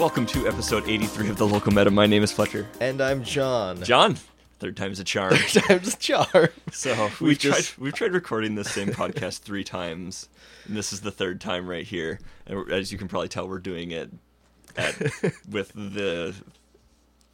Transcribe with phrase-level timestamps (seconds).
[0.00, 1.90] Welcome to episode 83 of the Local Meta.
[1.90, 2.66] My name is Fletcher.
[2.80, 3.82] And I'm John.
[3.82, 4.16] John,
[4.58, 5.34] third time's a charm.
[5.36, 6.48] Third Times a charm.
[6.72, 10.28] So We we've just- tried we've tried recording this same podcast three times,
[10.66, 12.18] and this is the third time right here.
[12.46, 14.10] And as you can probably tell, we're doing it
[14.76, 14.98] at,
[15.50, 16.34] with the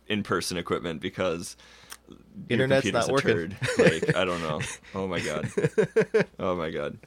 [0.09, 1.57] in-person equipment because
[2.49, 3.57] Internet's not working.
[3.79, 4.61] Like I don't know.
[4.95, 5.49] Oh my god.
[6.39, 6.99] Oh my god.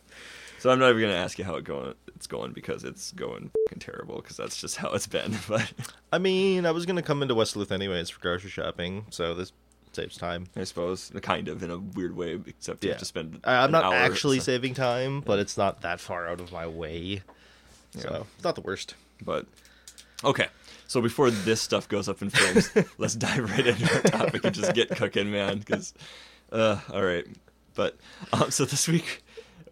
[0.60, 1.94] So I'm not even gonna ask you how it going.
[2.16, 5.38] It's going because it's going fucking terrible because that's just how it's been.
[5.48, 5.72] But
[6.12, 9.52] I mean, I was gonna come into West Duluth anyways for grocery shopping, so this
[9.94, 10.48] saves time.
[10.56, 12.94] I suppose kind of in a weird way, except you Yeah.
[12.96, 13.40] have to spend.
[13.44, 16.40] I, I'm an not hour, actually so- saving time, but it's not that far out
[16.42, 17.22] of my way,
[17.96, 18.02] Yeah.
[18.02, 18.96] so it's not the worst.
[19.24, 19.46] But
[20.24, 20.48] okay,
[20.88, 24.54] so before this stuff goes up in flames, let's dive right into our topic and
[24.54, 25.60] just get cooking, man.
[25.60, 25.94] Because,
[26.52, 27.26] uh, all right.
[27.76, 27.98] But
[28.34, 29.24] um, so this week,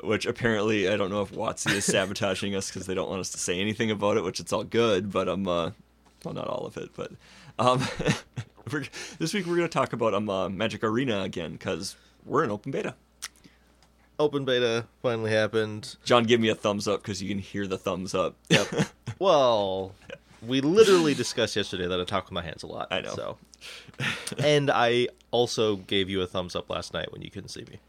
[0.01, 3.31] which apparently I don't know if WotC is sabotaging us because they don't want us
[3.31, 5.11] to say anything about it, which it's all good.
[5.11, 5.71] But um, uh,
[6.23, 7.11] well, not all of it, but
[7.59, 7.81] um,
[8.71, 8.85] we're,
[9.19, 11.95] this week we're gonna talk about um uh, Magic Arena again because
[12.25, 12.95] we're in open beta.
[14.19, 15.95] Open beta finally happened.
[16.03, 18.35] John, give me a thumbs up because you can hear the thumbs up.
[18.49, 18.67] Yep.
[19.19, 19.93] well,
[20.45, 22.87] we literally discussed yesterday that I talk with my hands a lot.
[22.89, 23.13] I know.
[23.13, 23.37] So,
[24.43, 27.79] and I also gave you a thumbs up last night when you couldn't see me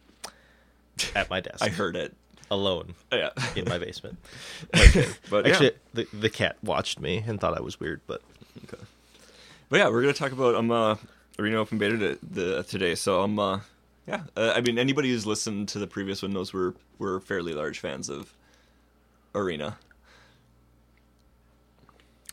[1.15, 2.15] at my desk I heard it.
[2.51, 3.31] alone Yeah.
[3.57, 4.17] in my basement.
[5.31, 5.53] But yeah.
[5.53, 8.23] Actually, the the cat watched me and thought I was weird, but
[8.65, 8.83] Okay.
[9.69, 10.97] But yeah, we're gonna talk about um uh,
[11.39, 12.95] Arena Open Beta to, the, today.
[12.95, 13.61] So um uh,
[14.07, 17.53] yeah, uh, I mean anybody who's listened to the previous one knows we're we're fairly
[17.53, 18.33] large fans of
[19.35, 19.77] Arena.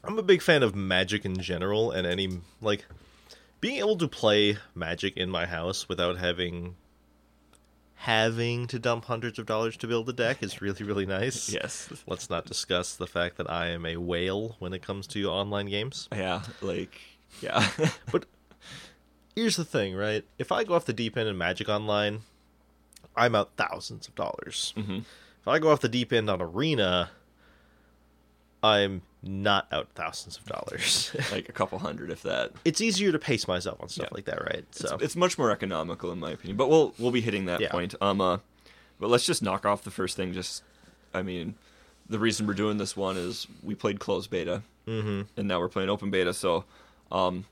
[0.04, 2.86] I'm a big fan of Magic in general, and any like
[3.60, 6.76] being able to play Magic in my house without having
[8.06, 11.50] having to dump hundreds of dollars to build a deck is really really nice.
[11.54, 11.90] Yes.
[12.06, 15.66] Let's not discuss the fact that I am a whale when it comes to online
[15.66, 16.08] games.
[16.12, 17.02] Yeah, like
[17.42, 17.68] yeah.
[18.12, 18.26] But
[19.36, 20.24] here's the thing, right?
[20.38, 22.22] If I go off the deep end in Magic Online,
[23.16, 24.74] I'm out thousands of dollars.
[24.78, 25.00] Mhm.
[25.42, 27.10] If I go off the deep end on Arena,
[28.62, 31.16] I'm not out thousands of dollars.
[31.32, 32.52] like a couple hundred if that.
[32.64, 34.16] it's easier to pace myself on stuff Yeah.
[34.16, 34.66] like that, right?
[34.72, 36.58] So it's much more economical in my opinion.
[36.58, 37.72] But we'll we'll be hitting that Yeah.
[37.72, 37.96] point.
[38.00, 38.38] Um uh
[39.00, 40.62] but let's just knock off the first thing just
[41.14, 41.56] I mean
[42.08, 45.70] the reason we're doing this one is we played closed beta hmm and now we're
[45.70, 46.32] playing open beta.
[46.34, 46.64] So,
[47.12, 47.46] um,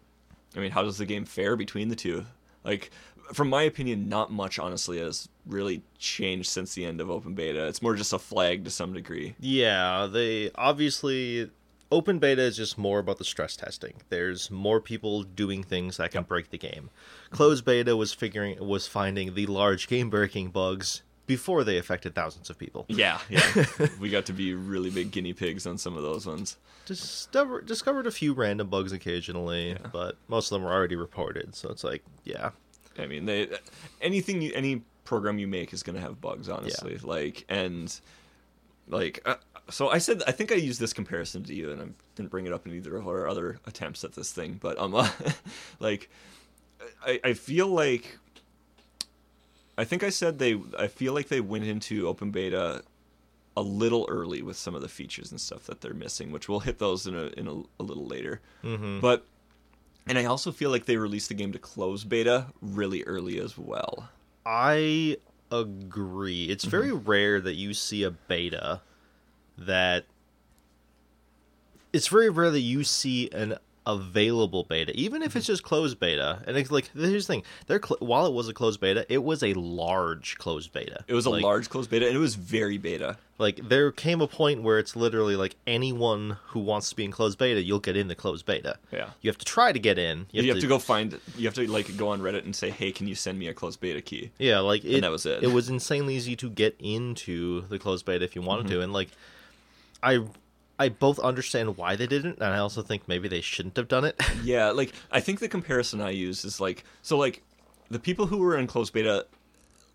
[0.55, 2.25] I mean, how does the game fare between the two?
[2.63, 2.91] Like,
[3.33, 7.65] from my opinion, not much honestly has really changed since the end of open beta.
[7.67, 9.33] It's more just a flag to some degree.
[9.39, 11.49] Yeah, they obviously
[11.93, 13.93] open beta is just more about the stress testing.
[14.09, 16.89] There's more people doing things that can break the game.
[17.29, 22.49] Closed beta was figuring was finding the large game breaking bugs before they affected thousands
[22.49, 22.85] of people.
[22.89, 23.65] Yeah, yeah.
[23.99, 26.57] we got to be really big guinea pigs on some of those ones.
[26.85, 31.55] Discover, discovered a few random bugs occasionally, but most of them were already reported.
[31.55, 32.49] So it's like, yeah,
[32.97, 33.47] I mean, they
[34.01, 36.97] anything you, any program you make is going to have bugs, honestly.
[36.97, 37.97] Like and
[38.87, 39.35] like uh,
[39.69, 41.85] so I said I think I used this comparison to you and I
[42.15, 44.91] didn't bring it up in either of our other attempts at this thing, but um
[45.79, 46.09] like
[47.05, 48.17] I I feel like
[49.77, 52.83] I think I said they I feel like they went into open beta
[53.55, 56.61] a little early with some of the features and stuff that they're missing, which we'll
[56.61, 58.41] hit those in a in a, a little later.
[58.63, 58.99] mm-hmm.
[58.99, 59.25] But
[60.07, 63.57] and I also feel like they released the game to close beta really early as
[63.57, 64.09] well.
[64.45, 65.17] I
[65.51, 66.45] agree.
[66.45, 68.81] It's very rare that you see a beta
[69.57, 70.05] that.
[71.91, 73.55] It's very rare that you see an
[73.85, 76.41] available beta, even if it's just closed beta.
[76.47, 79.23] And it's like, here's the thing: they're cl- while it was a closed beta, it
[79.23, 81.03] was a large closed beta.
[81.07, 83.17] It was a Like- large closed beta and it was very beta.
[83.37, 87.11] Like there came a point where it's literally like anyone who wants to be in
[87.11, 88.77] closed beta, you'll get in the closed beta.
[88.91, 89.09] Yeah.
[89.21, 90.27] You have to try to get in.
[90.31, 92.91] You have, to, go find you have to like go on Reddit and say, "Hey,
[92.91, 95.43] can you send me a closed beta key?" Yeah, like it, that was it.
[95.43, 98.75] It was insanely easy to get into the closed beta if you wanted Mm-hmm.
[98.75, 99.09] to, and like,
[100.03, 100.19] I,
[100.77, 104.05] I both understand why they didn't, and I also think maybe they shouldn't have done
[104.05, 104.19] it.
[104.43, 107.41] Yeah, like I think the comparison I use is like so like
[107.89, 109.25] the people who were in closed beta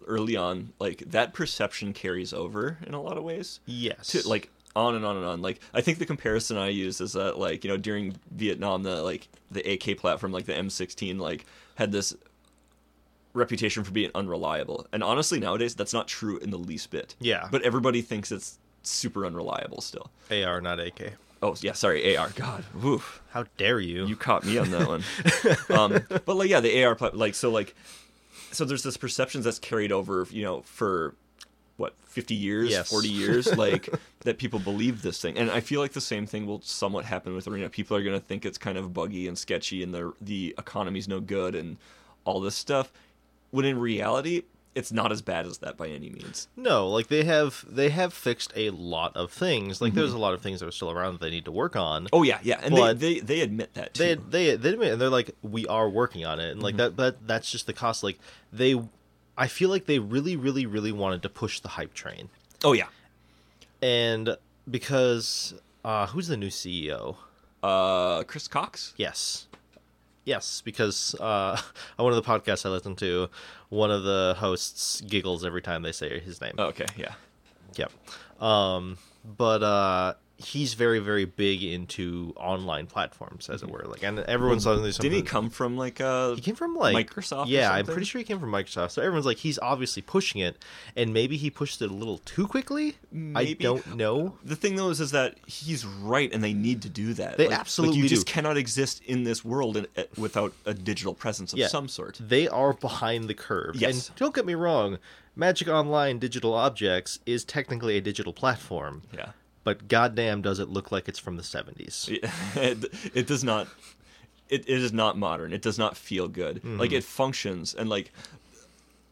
[0.06, 3.60] early on, like that perception carries over in a lot of ways.
[3.66, 5.43] yes, to like on and on and on.
[5.43, 9.02] Like I think the comparison I use is that like you know during Vietnam the
[9.02, 11.44] like the AK platform like the M16 like
[11.75, 12.14] had this
[13.34, 17.14] reputation for being unreliable, and honestly nowadays that's not true in the least bit.
[17.20, 17.49] Yeah.
[17.50, 20.10] but everybody thinks it's super unreliable still.
[20.30, 21.12] AR, not AK.
[21.42, 22.30] Oh yeah, sorry AR.
[22.30, 23.22] God, woof.
[23.30, 24.06] How dare you?
[24.06, 25.04] You caught me on that one.
[25.78, 27.75] um, but like, yeah, the AR like so like,
[28.50, 31.14] so there's this perceptions that's carried over, you know, for
[31.76, 32.90] what 50 years Yes.
[32.90, 33.88] 40 years like
[34.22, 37.36] that people believe this thing and i feel like the same thing will somewhat happen
[37.36, 40.12] with arena people are going to think it's kind of buggy and sketchy and the
[40.20, 41.76] the economy's no good and
[42.24, 42.92] all this stuff
[43.52, 44.42] when in reality
[44.78, 48.12] it's not as bad as that by any means No, like they have they have
[48.12, 49.80] fixed a lot of things.
[49.80, 49.98] Like Mm-hmm.
[50.00, 52.08] there's a lot of things that are still around that they need to work on.
[52.12, 54.02] oh yeah yeah and they, they they admit that too.
[54.02, 56.96] They they they admit and they're like we are working on it and like Mm-hmm.
[56.96, 58.02] that but that's just the cost.
[58.02, 58.19] Like
[58.52, 58.80] they,
[59.36, 62.28] I feel like they really really really wanted to push the hype train
[62.64, 62.86] oh yeah
[63.82, 64.36] and
[64.70, 65.54] because
[65.84, 67.16] uh who's the new CEO?
[67.62, 69.46] uh Chris Cocks Yes.
[70.28, 71.58] Yes, because uh,
[71.98, 73.30] on one of the podcasts I listen to,
[73.70, 76.52] one of the hosts giggles every time they say his name.
[76.58, 77.14] Oh, okay yeah
[77.76, 78.42] Yep.
[78.42, 83.85] Um, but uh, he's very, very big into online platforms, as it were.
[83.87, 87.46] Like, and everyone's suddenly didn't he come from like uh He came from like Microsoft
[87.49, 88.93] Yeah, I'm pretty sure he came from Microsoft.
[88.93, 90.56] So everyone's like, he's obviously pushing it,
[90.96, 92.96] and maybe he pushed it a little too quickly.
[93.35, 94.37] I don't know.
[94.44, 97.49] the thing though is, is that he's right and they need to do that They
[97.49, 101.14] Like- absolutely like you just cannot exist in this world in, uh, without a digital
[101.14, 101.67] presence of Yeah.
[101.69, 103.76] some sort They are behind the curve.
[103.76, 104.08] Yes.
[104.08, 104.99] And don't get me wrong,
[105.34, 109.32] Magic Online Digital Objects is technically a digital platform, yeah
[109.69, 112.09] but goddamn, does it look like it's from the 70s?
[112.56, 112.85] it,
[113.15, 113.69] it does not
[114.49, 116.79] it, it is not modern it does not feel good Mm-hmm.
[116.81, 118.12] like it functions and like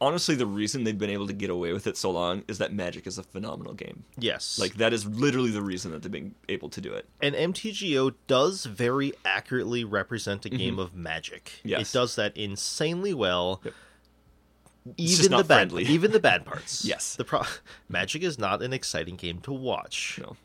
[0.01, 2.73] honestly the reason they've been able to get away with it so long is that
[2.73, 4.59] magic is a phenomenal game Yes.
[4.59, 8.15] like that is literally the reason that they've been able to do it And MTGO
[8.27, 11.45] does very accurately represent a game of magic.
[11.59, 11.69] Mm-hmm.
[11.69, 11.81] Yes.
[11.95, 13.61] It does that insanely well.
[13.65, 13.75] Yep.
[14.99, 15.85] Even the bad, friendly.
[15.93, 16.85] even the bad parts.
[16.93, 17.17] Yes.
[17.17, 17.43] the pro-
[17.89, 20.19] magic is not an exciting game to watch.
[20.23, 20.37] No.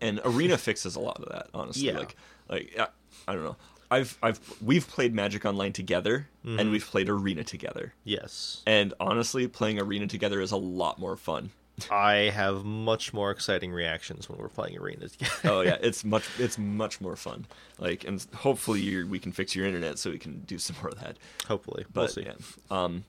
[0.00, 1.86] And Arena fixes a lot of that, honestly.
[1.88, 1.98] Yeah.
[1.98, 2.16] Like,
[2.48, 2.88] like I,
[3.28, 3.56] I don't know.
[3.92, 6.58] I've, I've, we've played Magic Online together, Mm-hmm.
[6.58, 7.92] and we've played Arena together.
[8.04, 11.50] Yes, And honestly, playing Arena together is a lot more fun.
[11.90, 15.32] I have much more exciting reactions when we're playing Arena together.
[15.44, 17.46] Oh yeah, it's much, it's much more fun.
[17.78, 20.88] Like, and hopefully you we can fix your internet so we can do some more
[20.92, 21.16] of that.
[21.46, 22.22] Hopefully, But we'll see.
[22.22, 22.34] yeah,
[22.70, 23.04] um,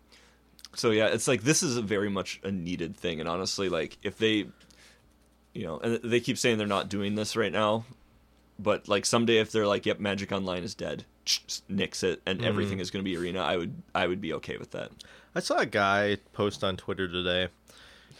[0.74, 3.98] so yeah, it's like this is a very much a needed thing, and honestly, like
[4.04, 4.48] if they,
[5.54, 7.86] you know, and they keep saying they're not doing this right now,
[8.60, 11.06] but like someday if they're like, yep, Magic Online is dead,
[11.68, 12.82] nix it, and everything Mm-hmm.
[12.82, 14.92] is going to be Arena, I would, I would be okay with that.
[15.36, 17.48] I saw a guy post on Twitter today.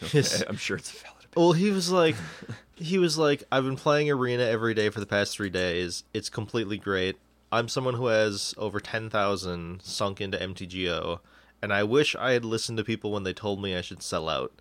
[0.00, 1.16] His- I'm sure it's a valid.
[1.24, 1.32] Opinion.
[1.36, 2.16] Well, he was like,
[2.76, 6.04] he was like, I've been playing Arena every day for the past three days.
[6.12, 7.16] It's completely great.
[7.50, 11.20] I'm someone who has over ten thousand sunk into MTGO,
[11.60, 14.28] and I wish I had listened to people when they told me I should sell
[14.30, 14.52] out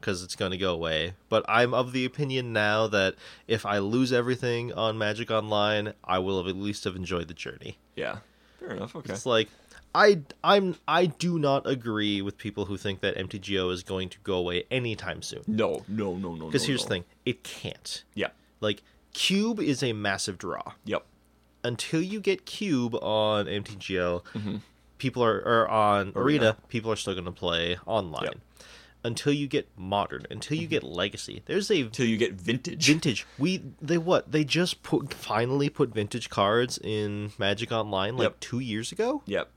[0.00, 1.14] because it's going to go away.
[1.28, 3.14] But I'm of the opinion now that
[3.46, 7.34] if I lose everything on Magic Online, I will have at least have enjoyed the
[7.34, 7.78] journey.
[7.96, 8.18] Yeah,
[8.58, 8.94] fair enough.
[8.96, 9.12] Okay.
[9.12, 9.48] It's like
[9.94, 14.18] I I'm I do not agree with people who think that MTGO is going to
[14.22, 15.42] go away anytime soon.
[15.46, 16.46] No, no, no, no.
[16.46, 16.84] Because no, here's no.
[16.84, 18.04] the thing, it can't.
[18.14, 18.28] Yeah.
[18.60, 18.82] Like
[19.14, 20.62] Cube is a massive draw.
[20.84, 21.04] Yep.
[21.64, 24.56] Until you get Cube on MTGO, Mm-hmm.
[24.98, 26.44] people are or on Arena.
[26.44, 26.56] Arena.
[26.68, 28.24] people are still going to play online.
[28.24, 28.36] Yep.
[29.04, 30.70] Until you get Modern, until you mm-hmm.
[30.70, 32.86] get Legacy, there's a until you get vintage.
[32.86, 33.26] vintage.
[33.38, 38.40] We they what they just put finally put vintage cards in Magic Online like Yep.
[38.40, 39.48] two years ago, Yep.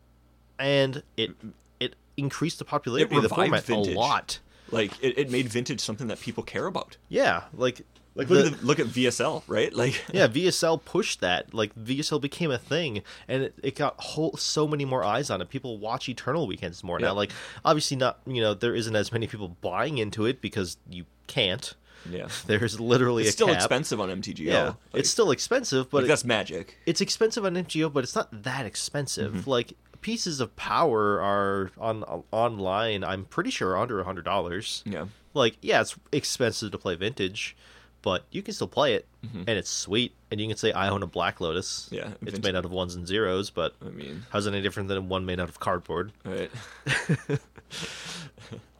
[0.59, 1.31] and it
[1.79, 3.95] it increased the popularity It of the format vintage.
[3.95, 4.39] a lot.
[4.69, 6.97] Like it, it made vintage something that people care about.
[7.09, 7.81] Yeah, like
[8.13, 9.73] Like the- look, at the, look at VSL, right?
[9.73, 11.53] Like yeah, VSL pushed that.
[11.53, 15.41] Like VSL became a thing, and it, it got whole so many more eyes on
[15.41, 15.49] it.
[15.49, 17.07] People watch Eternal weekends more Yeah.
[17.07, 17.13] now.
[17.13, 17.31] Like
[17.63, 21.73] obviously not, you know, there isn't as many people buying into it because you can't.
[22.09, 22.27] yeah.
[22.47, 23.55] There's literally It's still cap.
[23.57, 24.39] expensive on MTGO.
[24.39, 26.77] Yeah, Like, it's still expensive, but like it- that's magic.
[26.85, 29.33] it's expensive on MTGO, but it's not that expensive.
[29.33, 29.49] Mm-hmm.
[29.49, 33.03] Like pieces of power are on online.
[33.03, 34.83] I'm pretty sure under a hundred dollars.
[34.85, 35.05] Yeah.
[35.33, 37.55] Like yeah, it's expensive to play vintage,
[38.01, 40.13] but you can still play it, and it's sweet.
[40.31, 41.85] And you can say I own a Black Lotus.
[41.91, 41.95] Mm-hmm.
[41.95, 44.89] Yeah, it's made out of ones and zeros, but I mean, how's it any different
[44.89, 46.11] than one made out of cardboard?
[46.25, 46.51] right.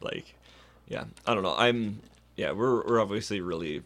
[0.00, 0.34] like,
[0.88, 1.04] yeah.
[1.26, 1.54] I don't know.
[1.56, 2.00] I'm.
[2.36, 3.82] Yeah, we're we're obviously really,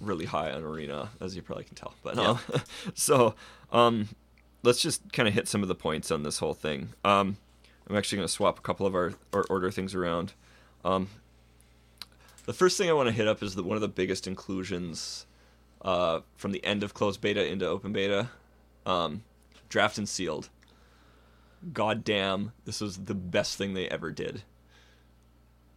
[0.00, 1.94] really high on arena, as you probably can tell.
[2.02, 2.38] But um,
[2.94, 3.34] so
[3.72, 4.08] um,
[4.62, 6.90] let's just kind of hit some of the points on this whole thing.
[7.04, 7.36] Um,
[7.88, 10.32] I'm actually going to swap a couple of our or order things around.
[10.84, 11.08] Um,
[12.46, 15.26] the first thing I want to hit up is that one of the biggest inclusions
[15.82, 18.30] uh, from the end of closed beta into open beta,
[18.86, 19.22] um,
[19.68, 20.48] draft and sealed.
[21.72, 24.42] God damn, this was the best thing they ever did.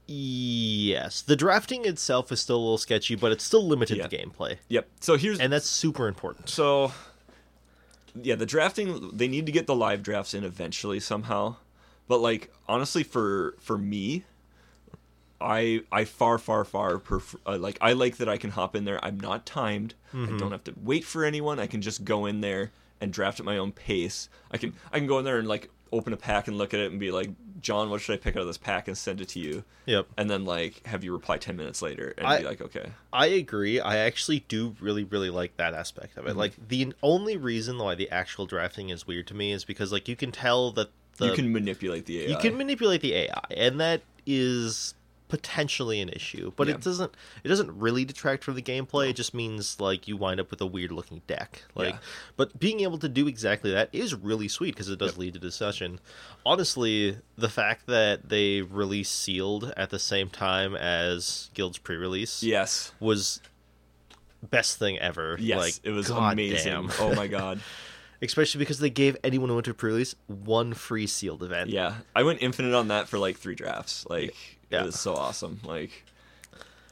[0.10, 4.08] Yes, the drafting itself is still a little sketchy, but it's still limited Yeah.
[4.08, 4.88] to gameplay, Yep.
[5.02, 6.50] So here's and that's super important.
[6.50, 6.94] so
[8.22, 11.58] yeah, the drafting they need to get the live drafts in eventually somehow.
[12.08, 14.24] But like honestly for for me
[15.40, 18.86] I I far far far prefer uh, like I like that I can hop in
[18.86, 19.04] there.
[19.04, 19.94] I'm not timed.
[20.14, 21.60] I don't have to wait for anyone.
[21.60, 24.30] I can just go in there and draft at my own pace.
[24.52, 26.80] I can I can go in there and like open a pack and look at
[26.82, 27.30] it and be like,
[27.62, 29.64] John, what should I pick out of this pack and send it to you?
[29.86, 30.08] Yep.
[30.18, 33.28] And then like have you reply ten minutes later and I- be like, okay, I
[33.28, 33.80] agree.
[33.80, 36.30] I actually do really, really like that aspect of it.
[36.32, 36.40] Mm-hmm.
[36.40, 40.08] Like the only reason why the actual drafting is weird to me is because like
[40.08, 42.30] you can tell that the you can manipulate the AI.
[42.30, 44.94] you can manipulate the AI, and that is
[45.28, 46.52] potentially an issue.
[46.56, 46.76] But Yeah.
[46.76, 49.10] it doesn't it doesn't really detract from the gameplay.
[49.10, 51.64] It just means like you wind up with a weird looking deck.
[51.76, 52.00] Like, Yeah.
[52.38, 55.40] but being able to do exactly that is really sweet because it does lead to
[55.40, 56.00] discussion.
[56.46, 62.94] Honestly, the fact that they released sealed at the same time as Guild's pre-release yes.
[63.00, 63.42] was
[64.50, 65.36] best thing ever.
[65.40, 66.72] Yes, like, it was God amazing.
[66.72, 66.90] damn.
[67.00, 67.60] Oh my god.
[68.22, 71.70] Especially because they gave anyone who went to pre-release one free sealed event.
[71.70, 74.06] Yeah, I went infinite on that for like three drafts.
[74.10, 74.32] Like Yeah.
[74.72, 75.60] It was so awesome.
[75.64, 76.06] Like,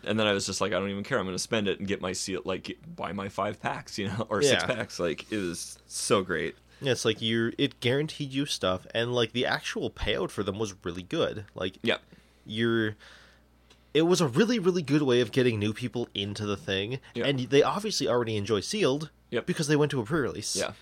[0.03, 1.17] and then I was just like, I don't even care.
[1.17, 4.07] I'm going to spend it and get my seal, like buy my five packs, you
[4.07, 4.99] know, or six packs.
[4.99, 6.55] Like it was so great.
[6.81, 10.59] Yeah, it's like you're it guaranteed you stuff and like the actual payout for them
[10.59, 11.45] was really good.
[11.55, 11.97] Like Yeah,
[12.45, 12.95] you're
[13.93, 16.99] it was a really, really good way of getting new people into the thing.
[17.13, 17.25] Yeah.
[17.27, 19.45] And they obviously already enjoy sealed Yep.
[19.45, 20.55] because they went to a pre release.
[20.55, 20.73] yeah.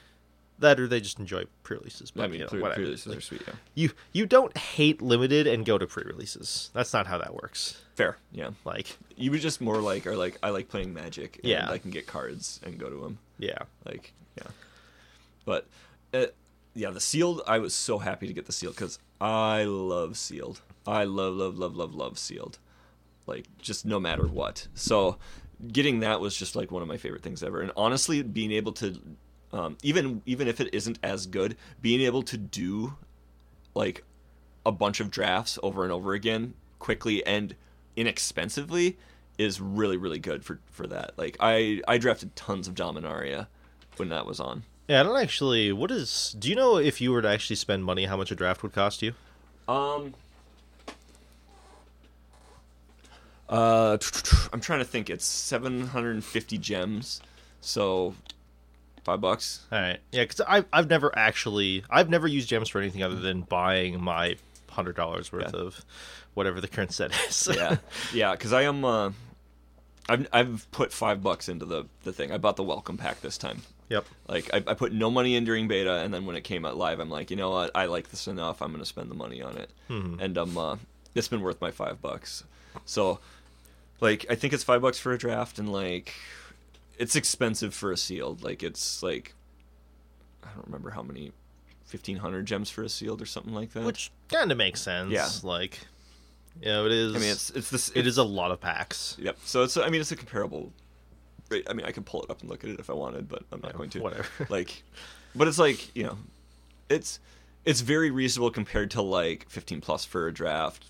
[0.60, 2.12] That or they just enjoy pre releases.
[2.12, 3.42] But, I mean, you know, pre-pre-releases Like, are sweet.
[3.48, 6.70] Yeah, you you don't hate limited and go to pre releases.
[6.74, 7.82] That's not how that works.
[7.96, 8.18] fair.
[8.32, 11.38] Yeah, Like you were just more like, or like, I like playing Magic.
[11.38, 11.70] And Yeah.
[11.70, 13.18] I can get cards and go to them.
[13.40, 13.60] yeah.
[13.86, 14.48] Like, yeah.
[15.46, 15.68] But,
[16.14, 16.28] uh,
[16.76, 17.42] yeah, the sealed.
[17.48, 20.62] I was so happy to get the sealed because I love sealed.
[20.88, 22.58] I love, love, love, love, love sealed.
[23.28, 24.68] Like, just no matter what.
[24.74, 25.18] So,
[25.72, 27.62] getting that was just like one of my favorite things ever.
[27.62, 29.00] And honestly, being able to,
[29.54, 32.96] um, even even if it isn't as good, being able to do
[33.76, 34.04] like
[34.66, 37.56] a bunch of drafts over and over again quickly and
[37.96, 38.98] inexpensively
[39.38, 41.12] is really really good for for that.
[41.18, 43.48] Like i i drafted tons of dominaria
[43.98, 44.64] when that was on.
[44.88, 47.86] Yeah, I don't actually what is do you know if you were to actually spend
[47.86, 49.14] money how much a draft would cost you?
[49.68, 50.14] um
[53.50, 53.98] uh
[54.52, 55.10] i'm trying to think.
[55.12, 57.22] It's 750 gems.
[57.62, 58.16] So
[59.04, 60.00] five bucks All right.
[60.12, 64.02] Yeah, because I've I've never actually I've never used gems for anything other than buying
[64.02, 64.38] my
[64.70, 65.60] hundred dollars worth Yeah.
[65.62, 65.86] of
[66.34, 67.48] whatever the current set is.
[67.54, 67.78] yeah
[68.14, 69.12] yeah because i am uh
[70.10, 72.34] I've, I've put five bucks into the, the thing.
[72.34, 73.62] I bought the welcome pack this time.
[73.88, 74.06] yep.
[74.28, 76.76] Like I, I put no money in during beta, and then when it came out
[76.76, 77.72] live, I'm like, you know what?
[77.74, 78.62] I like this enough.
[78.62, 80.76] I'm gonna spend the money on it, and um, uh,
[81.16, 82.44] it's been worth my five bucks.
[82.84, 83.20] So,
[84.02, 86.14] like, I think it's five bucks for a draft, and like,
[86.98, 88.44] it's expensive for a sealed.
[88.44, 89.34] Like, it's like,
[90.44, 91.32] I don't remember how many,
[91.86, 93.84] fifteen hundred gems for a sealed or something like that.
[93.84, 95.12] Which kind of makes sense.
[95.12, 95.28] Yeah.
[95.44, 95.80] Like,
[96.62, 97.16] you know, it is.
[97.16, 97.92] I mean, it's it's this.
[97.96, 99.16] it is a lot of packs.
[99.20, 99.38] Yep.
[99.46, 100.72] So it's I mean it's a comparable.
[101.68, 103.44] I mean I could pull it up and look at it if I wanted, but
[103.52, 104.00] I'm not Yeah, going to.
[104.02, 104.28] whatever.
[104.50, 104.84] Like,
[105.36, 106.18] but it's like you know,
[106.90, 107.20] it's
[107.66, 110.86] it's very reasonable compared to like 15 plus for a draft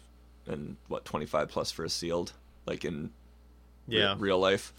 [0.47, 2.33] and what 25 plus for a sealed,
[2.65, 3.11] like in
[3.87, 4.15] re- Yeah.
[4.17, 4.73] real life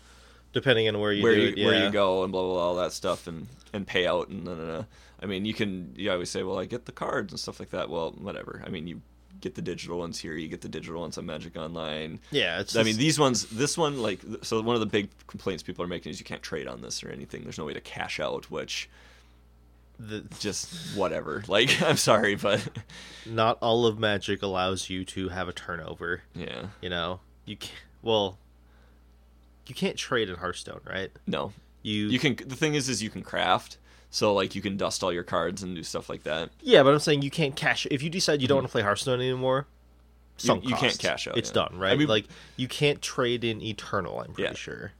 [0.54, 1.66] Depending on where you where do you it, yeah.
[1.66, 4.54] where you go and blah blah blah all that stuff and and payout and da,
[4.54, 4.84] da, da.
[5.20, 7.70] I mean you can you always say well I get the cards and stuff like
[7.70, 7.90] that.
[7.90, 8.62] Well whatever.
[8.64, 9.02] I mean you
[9.44, 10.34] get the digital ones here.
[10.34, 12.18] You get the digital ones on Magic Online.
[12.30, 12.74] Yeah, it's.
[12.74, 15.88] I mean, these ones, this one, like, so one of the big complaints people are
[15.88, 17.42] making is you can't trade on this or anything.
[17.42, 18.88] There's no way to cash out, which
[19.98, 21.44] the, just whatever.
[21.48, 22.66] Like, I'm sorry, but
[23.26, 26.22] not all of Magic allows you to have a turnover.
[26.34, 27.70] yeah, You know, you can
[28.02, 28.38] well,
[29.66, 31.10] you can't trade in Hearthstone, right?
[31.26, 31.52] no.
[31.82, 32.34] You You can.
[32.36, 33.76] The thing is, is you can craft.
[34.10, 36.48] So like, you can dust all your cards and do stuff like that.
[36.62, 38.80] Yeah, but I'm saying you can't cash if you decide you don't want to play
[38.82, 39.66] Hearthstone anymore.
[40.38, 40.70] sunk Mm-hmm.
[40.70, 41.54] you can't cash out, It's yeah.
[41.66, 41.92] done, right?
[41.92, 44.18] I mean- like you can't trade in Eternal.
[44.20, 44.54] I'm pretty Yeah.
[44.54, 44.92] sure.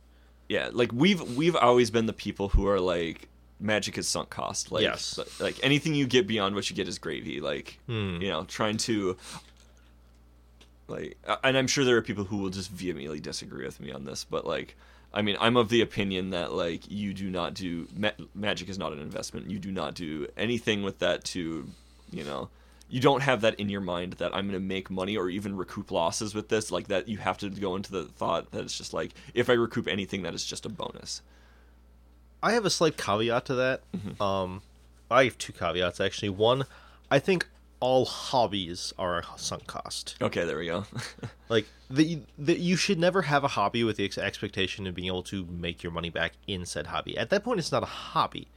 [0.48, 3.28] Yeah, like we've we've always been the people who are like,
[3.60, 4.70] magic is sunk cost.
[4.70, 5.18] Like, Yes.
[5.40, 7.40] like anything you get beyond what you get is gravy.
[7.40, 8.18] Like, Hmm.
[8.20, 9.16] you know, trying to.
[10.86, 14.04] Like, and I'm sure there are people who will just vehemently disagree with me on
[14.04, 14.76] this, but like,
[15.12, 18.78] I mean, I'm of the opinion that like you do not do ma- magic is
[18.78, 19.50] not an investment.
[19.50, 21.68] You do not do anything with that to,
[22.10, 22.48] you know,
[22.88, 25.56] you don't have that in your mind that I'm going to make money or even
[25.56, 26.70] recoup losses with this.
[26.70, 29.54] Like that, you have to go into the thought that it's just like if I
[29.54, 31.22] recoup anything, that is just a bonus.
[32.42, 33.80] I have a slight caveat to that.
[33.96, 34.22] Mm-hmm.
[34.22, 34.62] Um,
[35.10, 36.28] I have two caveats actually.
[36.28, 36.64] One,
[37.10, 37.46] I think
[37.84, 40.16] all hobbies are a sunk cost.
[40.22, 40.84] Okay, there we go.
[41.50, 45.08] Like the, the you should never have a hobby with the ex- expectation of being
[45.08, 47.16] able to make your money back in said hobby.
[47.18, 48.48] At that point, it's not a hobby.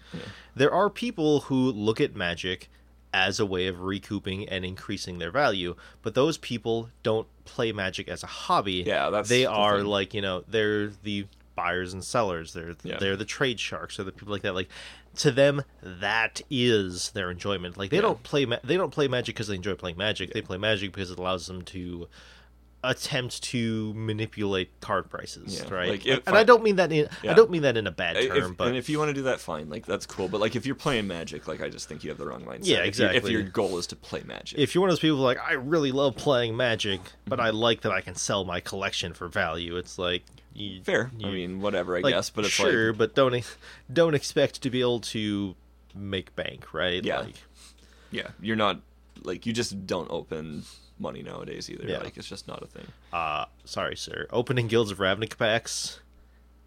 [0.55, 2.69] There are people who look at magic
[3.13, 5.75] as a way of recouping and increasing their value.
[6.01, 8.83] But those people don't play Magic as a hobby.
[8.87, 9.87] Yeah, that's they the are thing.
[9.87, 12.53] like you know they're the buyers and sellers.
[12.53, 12.97] They're Yeah.
[12.99, 14.55] they're the trade sharks or the people like that.
[14.55, 14.69] Like
[15.17, 17.77] to them, that is their enjoyment.
[17.77, 18.01] Like they Yeah.
[18.03, 20.33] don't play ma- they don't play Magic because they enjoy playing Magic.
[20.33, 22.07] They play Magic because it allows them to
[22.83, 25.89] attempt to manipulate card prices, Yeah, right?
[25.89, 27.91] like, if and I I- don't mean that in I don't mean that in a
[27.91, 29.67] bad If- term, but and if you want to do that, fine.
[29.69, 30.27] Like that's cool.
[30.29, 32.67] But like if you're playing Magic, like I just think you have the wrong mindset.
[32.67, 34.99] Yeah, If you- If, your goal is to play Magic, if you're one of those
[35.01, 37.39] people like I really love playing Magic, but.
[37.39, 41.11] I like that I can sell my collection for value, it's like you, fair.
[41.23, 41.95] I mean, whatever.
[41.97, 43.43] I like, guess, but it's sure, like but don't
[43.91, 45.55] don't expect to be able to
[45.95, 47.03] make bank, right?
[47.03, 47.19] Yeah.
[47.21, 47.35] Like,
[48.11, 48.81] yeah, you're not
[49.23, 50.63] like you just don't open
[50.99, 51.87] money nowadays either.
[51.87, 51.99] Yeah.
[51.99, 52.87] Like it's just not a thing.
[53.13, 54.27] uh, sorry, sir.
[54.31, 55.99] Opening guilds of Ravnica packs.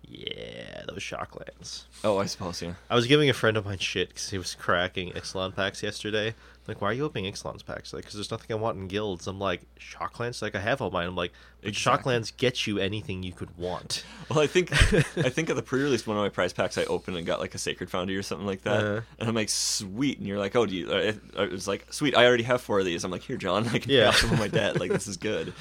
[0.03, 1.85] Yeah, those shocklands.
[2.03, 2.75] Oh, I suppose yeah.
[2.89, 6.35] I was giving a friend of mine shit because he was cracking Ixalan packs yesterday.
[6.69, 7.93] Like, why are you opening Ixalan's packs?
[7.93, 9.27] Like, because there's nothing I want in guilds.
[9.27, 10.41] I'm like, Shocklands?
[10.41, 11.09] Like, I have all mine.
[11.09, 12.13] I'm like, but Exactly.
[12.15, 14.05] Shocklands get you anything you could want.
[14.31, 14.71] Well, I think
[15.19, 17.55] I think at the pre-release one of my prize packs I opened and got like
[17.57, 19.01] a Sacred Foundry or something like that, Uh-huh.
[19.19, 20.89] and I'm like, sweet, and you're like, oh, do you?
[20.93, 23.03] uh, It, it was like, sweet, I already have four of these.
[23.03, 24.03] I'm like, here, John, I can Yeah.
[24.03, 24.79] pay off some of my debt.
[24.79, 25.53] Like this is good.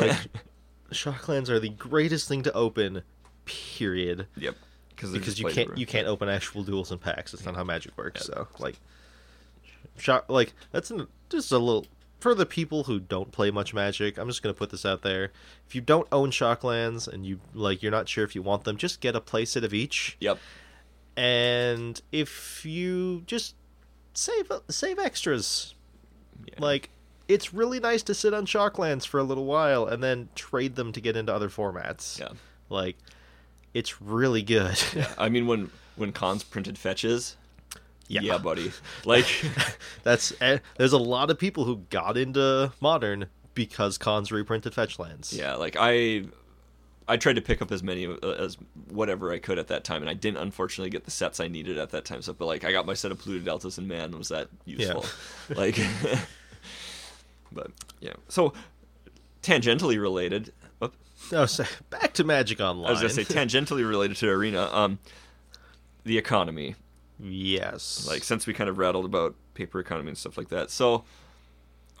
[0.00, 0.18] Like,
[0.90, 3.02] Shocklands are the greatest thing to open,
[3.44, 4.26] period.
[4.36, 4.56] yep,
[4.96, 7.32] Because you can't you can't open actual duals and packs.
[7.34, 8.24] It's not how Magic works.
[8.26, 8.76] So like,
[9.98, 11.86] shock like that's an, just a little
[12.20, 14.16] for the people who don't play much Magic.
[14.18, 15.32] I'm just gonna put this out there.
[15.66, 18.76] If you don't own Shocklands and you like, you're not sure if you want them,
[18.76, 20.16] just get a playset of each.
[20.20, 20.38] Yep.
[21.16, 23.54] And if you just
[24.14, 25.74] save save extras,
[26.46, 26.54] Yeah.
[26.58, 26.90] like
[27.28, 30.92] it's really nice to sit on Shocklands for a little while and then trade them
[30.92, 32.18] to get into other formats.
[32.18, 32.28] yeah.
[32.68, 32.96] Like,
[33.74, 34.78] it's really good.
[35.18, 37.36] I mean, when when Khans printed fetches,
[38.08, 38.20] Yeah.
[38.22, 38.72] yeah, buddy.
[39.04, 39.26] Like,
[40.02, 44.98] That's eh, there's a lot of people who got into modern because Khans reprinted fetch
[44.98, 45.32] lands.
[45.32, 46.24] yeah, like I.
[47.08, 48.56] I tried to pick up as many uh, as
[48.88, 51.76] whatever I could at that time, and I didn't unfortunately get the sets I needed
[51.76, 52.22] at that time.
[52.22, 55.04] So, but like, I got my set of Polluted Deltas, and man, was that useful!
[55.48, 55.54] Yeah.
[55.56, 55.80] like,
[57.50, 58.12] but yeah.
[58.28, 58.52] So,
[59.42, 60.52] tangentially related.
[60.78, 60.94] Whoop,
[61.32, 62.86] No, so back to Magic Online.
[62.86, 64.70] I was gonna say tangentially related to Arena.
[64.72, 65.00] Um,
[66.04, 66.76] the economy.
[67.22, 68.06] Yes.
[68.08, 70.70] like since we kind of rattled about paper economy and stuff like that.
[70.70, 71.04] So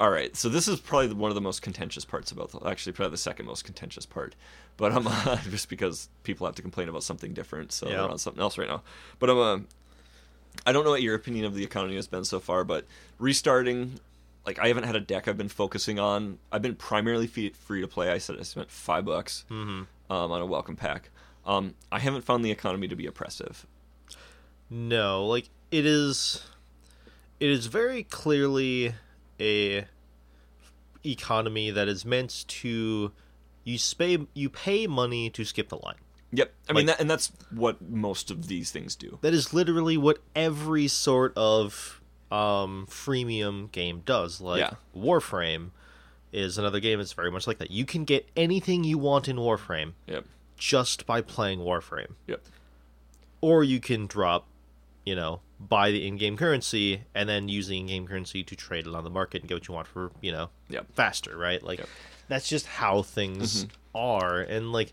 [0.00, 2.92] all right so this is probably one of the most contentious parts about the, actually
[2.92, 4.34] probably the second most contentious part.
[4.76, 7.96] But i'm uh, just because people have to complain about something different so Yeah.
[7.96, 8.82] they're on something else right now.
[9.18, 9.58] But i'm uh,
[10.66, 12.86] i don't know what your opinion of the economy has been so far but
[13.18, 14.00] restarting
[14.46, 16.38] like i haven't had a deck i've been focusing on.
[16.50, 18.10] I've been primarily free, free to play.
[18.10, 19.86] I said i spent five bucks Mhm.
[20.10, 21.10] um, on a welcome pack.
[21.46, 23.66] Um, i haven't found the economy to be oppressive
[24.74, 26.42] No, like it is
[27.38, 28.94] it is very clearly
[29.38, 29.84] a
[31.04, 33.12] economy that is meant to
[33.64, 35.96] you pay you pay money to skip the line.
[36.34, 36.54] Yep.
[36.70, 39.18] I mean, that, and that's what most of these things do.
[39.20, 44.40] That is literally what every sort of um freemium game does.
[44.40, 44.70] Like Yeah.
[44.96, 45.70] Warframe
[46.32, 47.70] is another game that's very much like that.
[47.70, 50.24] You can get anything you want in Warframe Yep.
[50.56, 52.12] just by playing Warframe.
[52.26, 52.40] Yep.
[53.42, 54.46] Or you can drop,
[55.04, 58.94] you know, buy the in-game currency and then use the in-game currency to trade it
[58.94, 60.86] on the market and get what you want for, you know, Yep.
[60.94, 61.62] faster, right?
[61.62, 61.88] Like Yep.
[62.28, 64.92] that's just how things are and like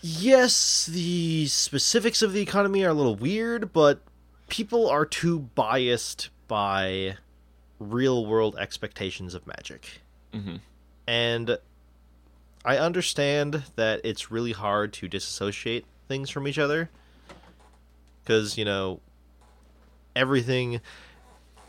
[0.00, 4.00] yes, the specifics of the economy are a little weird, but
[4.48, 7.16] people are too biased by
[7.78, 10.00] real-world expectations of magic.
[10.32, 10.60] Mhm.
[11.06, 11.58] And
[12.64, 16.90] I understand that it's really hard to disassociate things from each other
[18.24, 19.00] because, you know,
[20.14, 20.80] everything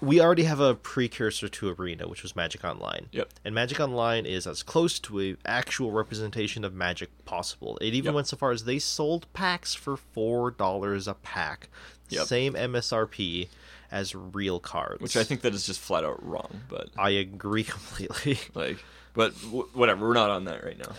[0.02, 3.08] we already have a precursor to Arena, which was Magic Online.
[3.14, 3.30] Yep.
[3.46, 7.78] And Magic Online is as close to a actual representation of Magic possible.
[7.78, 8.16] It even Yep.
[8.16, 11.70] went so far as they sold packs for four dollars a pack,
[12.10, 12.28] Yep.
[12.28, 13.48] same MSRP
[13.90, 15.02] as real cards.
[15.02, 16.64] Which I think that is just flat out wrong.
[16.68, 18.40] But I agree completely.
[18.56, 20.06] like, but w- whatever.
[20.06, 20.92] We're not on that right now.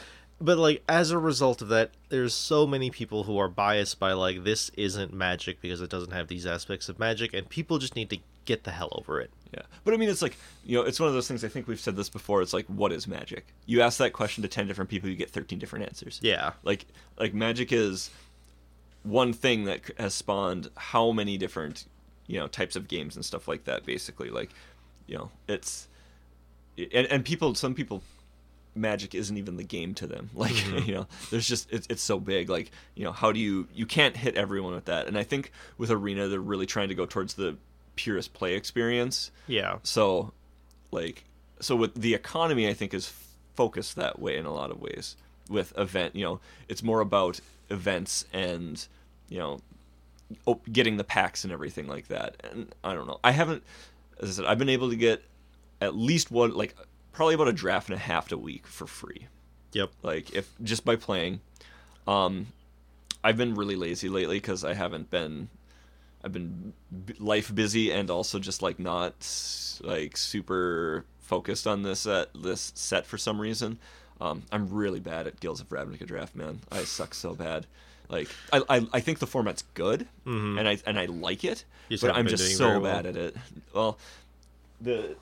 [0.44, 4.12] But like as a result of that there's so many people who are biased by
[4.12, 7.96] like this isn't magic because it doesn't have these aspects of magic and people just
[7.96, 9.62] need to get the hell over it Yeah.
[9.84, 11.44] But I mean, it's like you know, it's one of those things.
[11.44, 12.42] I think we've said this before.
[12.42, 13.46] It's like, what is magic?
[13.66, 16.20] You ask that question to ten different people, you get thirteen different answers.
[16.22, 16.86] yeah Like,
[17.18, 18.10] like magic is
[19.02, 21.84] one thing that has spawned how many different
[22.26, 23.84] you know types of games and stuff like that.
[23.86, 24.50] Basically, like
[25.06, 25.88] you know, it's
[26.76, 28.02] and and people, some people
[28.74, 30.88] magic isn't even the game to them like Mm-hmm.
[30.88, 33.86] you know there's just it's, it's so big like you know how do you you
[33.86, 37.06] can't hit everyone with that and i think with arena they're really trying to go
[37.06, 37.56] towards the
[37.96, 39.30] purest play experience.
[39.46, 39.76] Yeah.
[39.84, 40.32] So,
[40.90, 41.22] like,
[41.60, 43.12] so with the economy, I think is
[43.54, 45.14] focused that way in a lot of ways.
[45.48, 47.38] With event, you know, it's more about
[47.70, 48.84] events and
[49.28, 49.60] you know,
[50.72, 52.34] getting the packs and everything like that.
[52.50, 53.20] And I don't know.
[53.22, 53.62] I haven't,
[54.20, 55.22] as I said, I've been able to get
[55.80, 56.74] at least one, like,
[57.14, 59.28] probably about a draft and a half a week for free.
[59.72, 59.90] Yep.
[60.02, 61.40] Like, if just by playing.
[62.06, 62.48] Um,
[63.22, 65.48] I've been really lazy lately because I haven't been
[66.22, 66.74] I've been
[67.06, 69.14] b- life busy and also just like not
[69.82, 73.78] like super focused on this uh, this set for some reason.
[74.20, 76.60] Um, I'm really bad at Guilds of Ravnica Draft, man.
[76.70, 77.66] I suck so bad.
[78.10, 80.58] Like I, I, I think the format's good, Mhm.
[80.60, 81.64] and I and I like it,
[82.02, 82.80] but I'm just so well.
[82.82, 83.36] bad at it.
[83.72, 83.98] Well,
[84.80, 85.16] the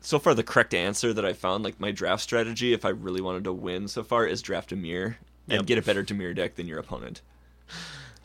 [0.00, 3.20] so far the correct answer that I found, like my draft strategy, if I really
[3.20, 5.16] wanted to win so far, is draft Dimir
[5.48, 5.66] and Yep.
[5.66, 7.20] get a better Dimir deck than your opponent.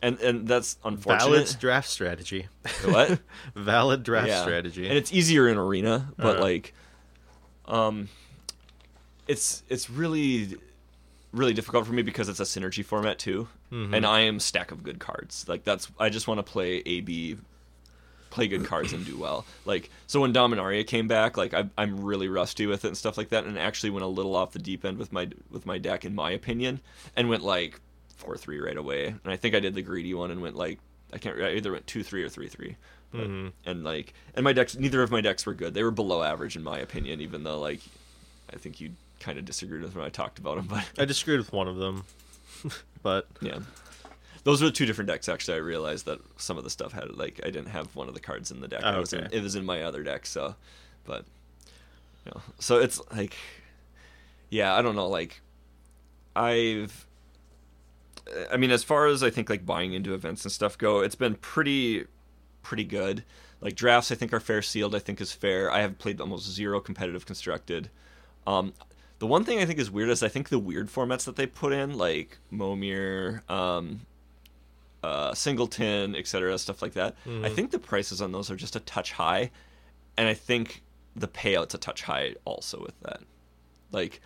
[0.02, 1.30] And and that's unfortunate.
[1.46, 2.48] Valid draft strategy.
[2.84, 3.20] What?
[3.54, 4.42] Valid draft Yeah.
[4.42, 4.86] strategy.
[4.88, 6.42] And it's easier in arena, but Uh-huh.
[6.42, 6.74] like,
[7.66, 8.08] um,
[9.26, 10.56] it's it's really
[11.32, 13.94] really difficult for me because it's a synergy format too, Mm-hmm.
[13.94, 15.46] and I am stack of good cards.
[15.48, 17.38] Like that's I just want to play AB,
[18.34, 19.44] play good cards and do well.
[19.64, 23.16] Like so when Dominaria came back, like I, I'm really rusty with it and stuff
[23.16, 25.78] like that, and actually went a little off the deep end with my with my
[25.78, 26.80] deck in my opinion,
[27.16, 27.80] and went like
[28.16, 29.06] four three right away.
[29.06, 30.78] And I think I did the greedy one and went like
[31.12, 32.76] I can't I either went two three or three three.
[33.12, 33.52] But, Mhm.
[33.64, 35.72] And like and my decks neither of my decks were good.
[35.72, 37.80] They were below average in my opinion, even though like
[38.52, 41.38] I think you kind of disagreed with when I talked about them, but I disagreed
[41.38, 42.04] with one of them,
[43.02, 43.60] but yeah.
[44.44, 45.28] Those were two different decks.
[45.28, 48.14] Actually, I realized that some of the stuff had like I didn't have one of
[48.14, 48.82] the cards in the deck.
[48.84, 50.26] Oh, it was in, it was in my other deck.
[50.26, 50.54] So,
[51.04, 51.24] but
[52.24, 53.36] you know, so it's like,
[54.50, 55.08] yeah, I don't know.
[55.08, 55.40] Like,
[56.36, 57.06] I've,
[58.50, 61.14] I mean, as far as I think like buying into events and stuff go, it's
[61.14, 62.04] been pretty,
[62.62, 63.24] pretty good.
[63.60, 64.94] Like drafts, I think are fair sealed.
[64.94, 65.70] I think is fair.
[65.70, 67.88] I have played almost zero competitive constructed.
[68.46, 68.74] Um,
[69.20, 71.46] the one thing I think is weird is I think the weird formats that they
[71.46, 74.00] put in, like Momir, um,
[75.04, 77.14] uh, Singleton, etc., stuff like that.
[77.44, 79.50] I think the prices on those are just a touch high,
[80.16, 80.82] and I think
[81.16, 83.20] the payout's a touch high also with that.
[83.92, 84.20] Like,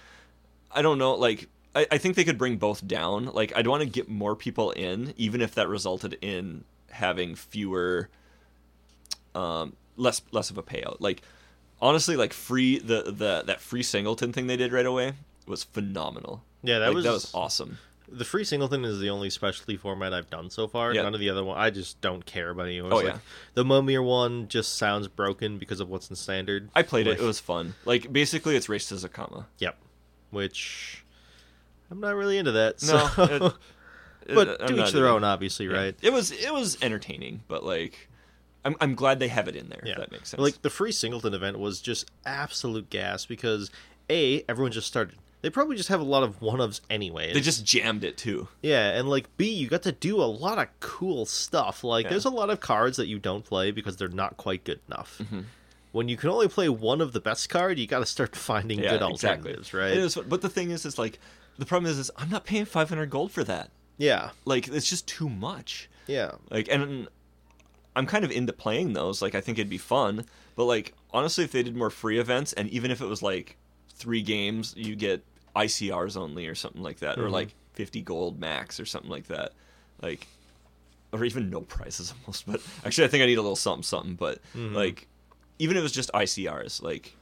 [0.71, 1.15] I don't know.
[1.15, 3.27] Like, I, I think they could bring both down.
[3.27, 8.09] Like, I'd want to get more people in, even if that resulted in having fewer,
[9.35, 10.97] um, less less of a payout.
[11.01, 11.23] Like,
[11.81, 15.13] honestly, like free the the that free Singleton thing they did right away
[15.47, 16.43] was phenomenal.
[16.63, 17.79] yeah, that Like, was that was awesome.
[18.11, 20.95] The free singleton is the only specialty format I've done so far.
[20.95, 21.03] Yeah.
[21.03, 23.19] None of the other one I just don't care about any of Oh, Like, yeah.
[23.55, 26.71] the Momir one just sounds broken because of what's in standard.
[26.75, 27.21] I played it.
[27.21, 27.75] It was fun.
[27.85, 29.45] Like basically, it's race to Zacama.
[29.59, 29.77] Yep.
[30.31, 31.05] Which
[31.91, 32.83] I'm not really into that.
[32.83, 33.23] No, So.
[33.47, 33.53] it-
[34.35, 35.73] but I'm to each their own, obviously, Yeah.
[35.77, 35.97] right?
[36.03, 38.09] It was it was entertaining, but like,
[38.65, 39.83] I'm I'm glad they have it in there.
[39.85, 40.41] Yeah, If that makes sense.
[40.41, 43.71] Like the free singleton event was just absolute gas because
[44.11, 45.17] a everyone just started.
[45.41, 47.33] They probably just have a lot of one ofs anyway.
[47.33, 48.49] they just jammed it too.
[48.63, 51.85] yeah, and like B, you got to do a lot of cool stuff.
[51.85, 52.11] Like Yeah.
[52.11, 55.19] there's a lot of cards that you don't play because they're not quite good enough.
[55.23, 55.41] Mm-hmm.
[55.93, 58.79] When you can only play one of the best card, you got to start finding
[58.81, 59.51] Yeah, good exactly.
[59.53, 59.93] alternatives, right?
[59.93, 61.19] It is, but the thing is, is like
[61.59, 63.71] the problem is, is I'm not paying 500 gold for that.
[63.97, 65.89] Yeah, Like it's just too much.
[66.07, 66.33] yeah.
[66.51, 67.09] Like, and
[67.97, 69.21] I'm kind of into playing those.
[69.23, 70.25] Like, I think it'd be fun.
[70.57, 73.57] But like, honestly, if they did more free events, and even if it was like
[73.99, 75.23] three games, you get
[75.57, 77.33] ICRs only or something like that, or Mhm.
[77.33, 79.53] like 50 gold max or something like that,
[80.03, 80.27] like,
[81.13, 82.47] or even no prizes almost.
[82.47, 84.15] But actually, I think I need a little something, something.
[84.15, 84.75] But Mhm.
[84.75, 85.07] like,
[85.59, 87.15] even if it was just ICRs, like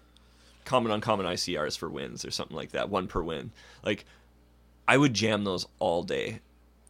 [0.65, 3.51] common uncommon ICRs for wins or something like that, one per win,
[3.85, 4.05] like.
[4.89, 6.39] I would jam those all day.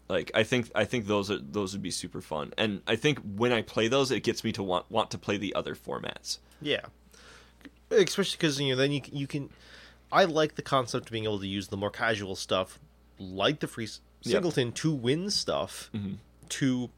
[0.07, 3.19] Like I think I think those are those would be super fun, and I think
[3.21, 6.37] when I play those, it gets me to want want to play the other formats.
[6.61, 6.83] Yeah,
[7.91, 9.49] especially because you know then you you can.
[10.13, 12.79] I like the concept of being able to use the more casual stuff,
[13.19, 14.33] like the free s- Yep.
[14.33, 16.17] singleton, to win stuff, Mhm.
[16.51, 16.91] to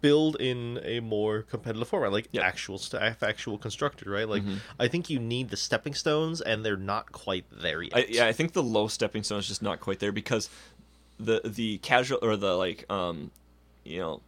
[0.00, 2.42] build in a more competitive format, like Yep.
[2.44, 4.26] actual staff, actual constructed, right?
[4.28, 4.58] Like Mhm.
[4.78, 7.94] I think you need the stepping stones, and they're not quite there yet.
[7.94, 10.48] I, yeah, I think the low stepping stone is just not quite there because
[11.18, 13.30] the the casual or the like um
[13.84, 14.22] you know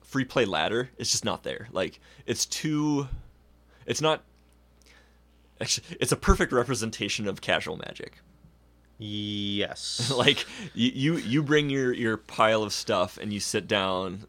[0.00, 1.68] free play ladder is just not there.
[1.72, 3.08] Like it's too,
[3.86, 4.22] it's not.
[5.62, 8.18] Actually, it's a perfect representation of casual magic.
[8.98, 10.44] Yes, like
[10.74, 14.26] you, you you bring your your pile of stuff and you sit down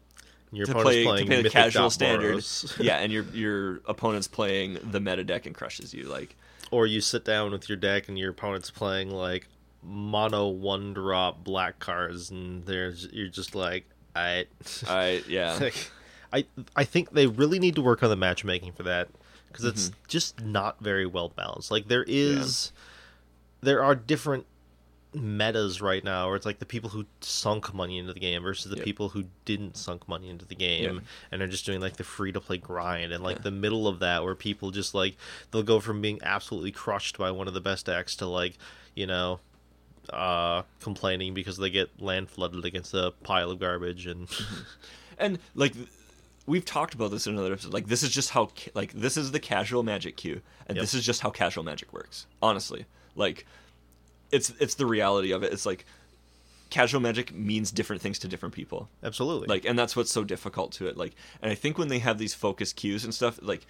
[0.52, 2.44] your to opponent's play to play the casual standard.
[2.78, 6.04] Yeah, and your your opponent's playing the meta deck and crushes you.
[6.04, 6.36] Like
[6.70, 9.48] or you sit down with your deck and your opponent's playing like
[9.82, 13.84] mono one drop black cards and there's you're just like
[14.16, 14.46] I
[14.88, 15.58] I yeah.
[15.60, 15.90] like
[16.32, 19.08] I I think they really need to work on the matchmaking for that
[19.54, 19.98] because it's Mm-hmm.
[20.08, 21.70] just not very well balanced.
[21.70, 22.72] Like there is,
[23.60, 24.46] there are different
[25.16, 28.68] metas right now where it's like the people who sunk money into the game versus
[28.68, 28.84] the Yep.
[28.84, 31.02] people who didn't sunk money into the game Yep.
[31.30, 33.42] and are just doing like the free to play grind and like Yeah.
[33.44, 35.16] the middle of that where people just like
[35.52, 38.58] they'll go from being absolutely crushed by one of the best decks to like
[38.96, 39.38] you know
[40.12, 44.26] uh complaining because they get land flooded against a pile of garbage and
[45.16, 45.74] and like
[46.46, 47.72] we've talked about this in another episode.
[47.72, 50.82] Like this is just how like this is the casual magic queue, and Yep.
[50.82, 52.86] this is just how casual magic works honestly.
[53.16, 53.46] Like
[54.30, 55.52] it's it's the reality of it.
[55.52, 55.84] It's like
[56.70, 58.88] casual magic means different things to different people.
[59.02, 59.46] Absolutely.
[59.48, 60.96] Like and that's what's so difficult to it.
[60.96, 63.66] Like and i think when they have these focus queues and stuff like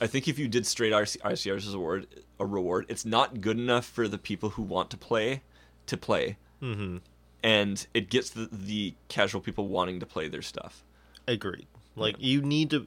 [0.00, 2.06] i think if you did straight RC, icrs as a reward
[2.40, 5.42] a reward it's not good enough for the people who want to play
[5.86, 6.36] to play.
[6.62, 6.96] Mm-hmm.
[7.44, 10.82] and it gets the, the casual people wanting to play their stuff.
[11.28, 11.66] Agreed
[11.98, 12.86] like you need to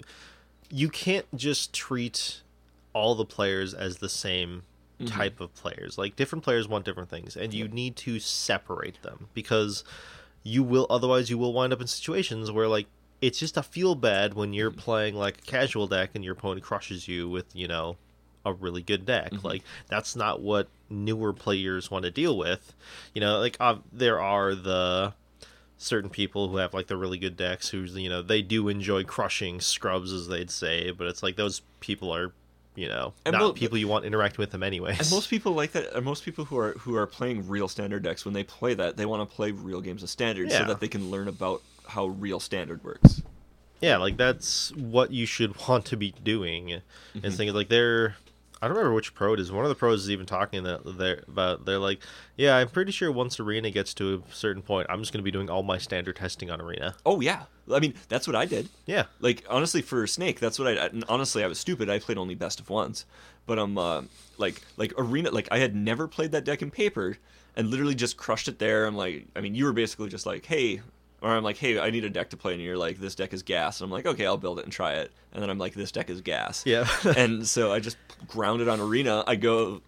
[0.70, 2.42] you can't just treat
[2.94, 4.64] all the players as the same
[5.00, 5.18] Mm-hmm.
[5.18, 5.98] type of players.
[5.98, 9.84] Like different players want different things and you need to separate them because
[10.44, 12.86] you will otherwise you will wind up in situations where like
[13.20, 16.62] it's just a feel bad when you're playing like a casual deck and your opponent
[16.64, 17.98] crushes you with you know
[18.46, 19.32] a really good deck.
[19.44, 22.76] Like that's not what newer players want to deal with.
[23.16, 25.14] You know like uh, there are the
[25.82, 29.04] certain people who have like the really good decks who's you know they do enjoy
[29.04, 32.32] crushing scrubs as they'd say but it's like those people are
[32.76, 35.54] you know And not mo- people you want interacting with them anyway And most people
[35.54, 35.94] like that.
[35.96, 38.96] And most people who are who are playing real standard decks, when they play that,
[38.96, 40.60] they want to play real games of standard Yeah.
[40.60, 43.22] so that they can learn about how real standard works.
[43.82, 46.66] yeah like that's what you should want to be doing
[47.16, 47.26] Mm-hmm.
[47.26, 48.16] and thinking like they're
[48.62, 50.82] i don't remember which pro it is one of the pros is even talking that
[50.98, 52.00] they're about they're like
[52.38, 55.24] yeah i'm pretty sure once arena gets to a certain point i'm just going to
[55.24, 58.46] be doing all my standard testing on arena Oh yeah, I mean that's what I
[58.46, 58.70] did.
[58.86, 60.86] yeah Like honestly, for Snake, that's what I.
[60.86, 61.90] and Honestly, I was stupid.
[61.90, 63.06] I played only best of ones,
[63.46, 64.04] but um, uh,
[64.38, 67.18] like like arena, like I had never played that deck in paper,
[67.56, 68.86] and literally just crushed it there.
[68.86, 70.82] I'm like, I mean, you were basically just like, hey,
[71.22, 73.34] or I'm like, hey, I need a deck to play, and you're like, this deck
[73.34, 75.58] is gas, and I'm like, okay, I'll build it and try it, and then I'm
[75.60, 79.24] like, this deck is gas, yeah and so I just ground it on arena.
[79.28, 79.82] I go,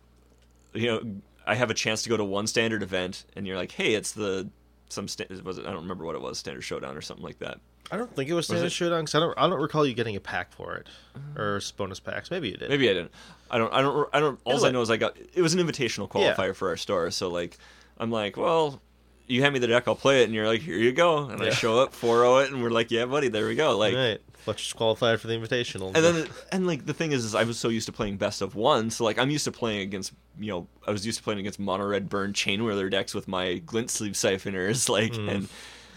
[0.73, 1.01] you know,
[1.45, 4.11] I have a chance to go to one standard event, and you're like, hey, it's
[4.11, 4.49] the
[4.89, 5.65] some sta- was it?
[5.65, 7.59] I don't remember what it was, standard showdown or something like that.
[7.91, 8.71] i don't think it was standard it?
[8.71, 10.87] showdown because i don't i don't recall you getting a pack for it
[11.35, 13.11] or bonus packs maybe you did Maybe I didn't.
[13.49, 13.73] I don't.
[13.73, 14.09] I don't.
[14.13, 14.39] I don't.
[14.45, 15.17] All I know is I got.
[15.33, 17.09] It was an invitational qualifier for our store.
[17.11, 17.57] So like,
[17.99, 18.81] I'm like, well,
[19.27, 21.41] you hand me the deck, I'll play it, and you're like, here you go, and
[21.41, 23.77] I show up, 4-0 it, and we're like, yeah, buddy, there we go.
[23.77, 27.33] Like, right Fletcher's qualified for the invitational and then and like the thing is, is
[27.33, 29.79] I was so used to playing best of one, so like I'm used to playing
[29.79, 33.25] against you know I was used to playing against mono red burn Chainwhirler decks with
[33.25, 35.47] my glint sleeve siphoners, like and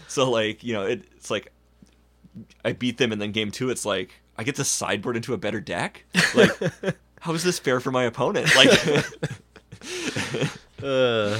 [0.07, 1.51] so like you know it, it's like
[2.63, 5.37] I beat them, and then game two, it's like I get to sideboard into a
[5.37, 6.05] better deck.
[6.35, 6.51] Like,
[7.19, 8.55] how is this fair for my opponent?
[8.55, 8.69] Like,
[10.83, 11.39] uh,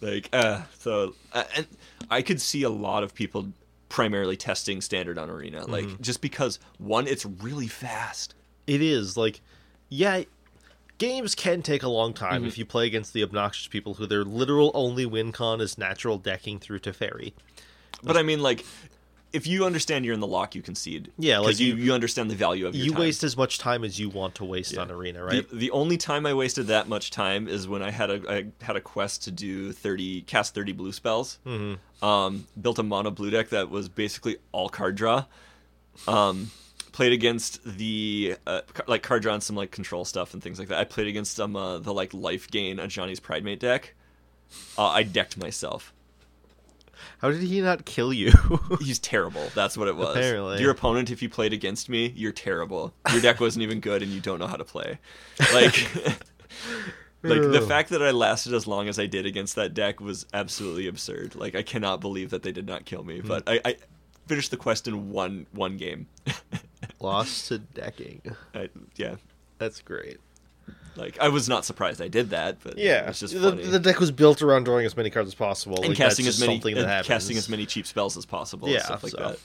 [0.00, 1.66] like uh, so, uh, and
[2.10, 3.48] I could see a lot of people
[3.88, 8.34] primarily testing standard on arena, like just because one, it's really fast.
[8.66, 9.40] it is like
[9.88, 10.22] yeah
[10.98, 12.24] games can take a long Mm-hmm.
[12.24, 15.76] time if you play against the obnoxious people who their literal only win con is
[15.78, 17.32] natural decking through Teferi.
[18.02, 18.64] But I mean, like,
[19.32, 21.12] if you understand you're in the lock, you concede.
[21.18, 23.00] Yeah, like you, you- understand the value of your You time.
[23.00, 25.48] waste as much time as you want to waste on arena, right?
[25.48, 28.64] The, the only time I wasted that much time is when I had a I
[28.64, 31.38] had a quest to do thirty cast thirty blue spells.
[31.46, 32.04] Mm-hmm.
[32.04, 35.24] Um, built a mono blue deck that was basically all card draw.
[36.08, 36.50] Um,
[36.92, 40.68] played against the uh, like card draw and some like control stuff and things like
[40.68, 40.78] that.
[40.78, 43.94] I played against some uh, the like life gain Ajani's Pridemate deck.
[44.76, 45.92] Uh, I decked myself.
[47.18, 48.32] How did he not kill you?
[48.80, 49.48] He's terrible.
[49.54, 50.16] That's what it was.
[50.16, 50.60] Apparently.
[50.60, 52.92] Your opponent, if you played against me, you're terrible.
[53.12, 54.98] Your deck wasn't even good, and you don't know how to play.
[55.52, 55.94] Like,
[57.22, 60.26] like the fact that I lasted as long as I did against that deck was
[60.32, 61.34] absolutely absurd.
[61.34, 63.08] Like, I cannot believe that they did not kill Hmm.
[63.08, 63.20] me.
[63.20, 63.76] But I, I
[64.26, 66.06] finished the quest in one one game.
[67.00, 68.22] Lost to decking.
[68.54, 69.16] I, yeah,
[69.58, 70.18] That's great.
[70.96, 73.64] Like I was not surprised I did that, but Yeah, it's just the, funny.
[73.66, 76.40] the deck was built around drawing as many cards as possible and like, casting as
[76.40, 77.06] many something that happens.
[77.06, 78.68] casting as many cheap spells as possible.
[78.68, 79.38] Yeah, stuff like so that.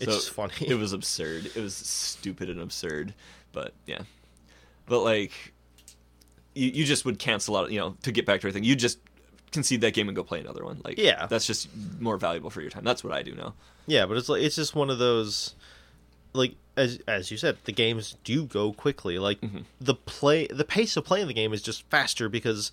[0.00, 0.52] it's So just funny.
[0.60, 1.46] it was absurd.
[1.54, 3.14] It was stupid and absurd.
[3.52, 4.02] But yeah,
[4.86, 5.32] but like
[6.54, 7.70] you, you just would cancel out.
[7.70, 8.98] You know, to get back to everything, you just
[9.52, 10.80] concede that game and go play another one.
[10.84, 11.26] Like Yeah.
[11.26, 11.68] that's just
[12.00, 12.84] more valuable for your time.
[12.84, 13.54] That's what I do now.
[13.86, 15.54] Yeah, but it's like it's just one of those
[16.32, 19.18] like as as you said, the games do go quickly.
[19.18, 19.60] Like Mm-hmm.
[19.80, 22.70] the play the pace of playing the game is just faster because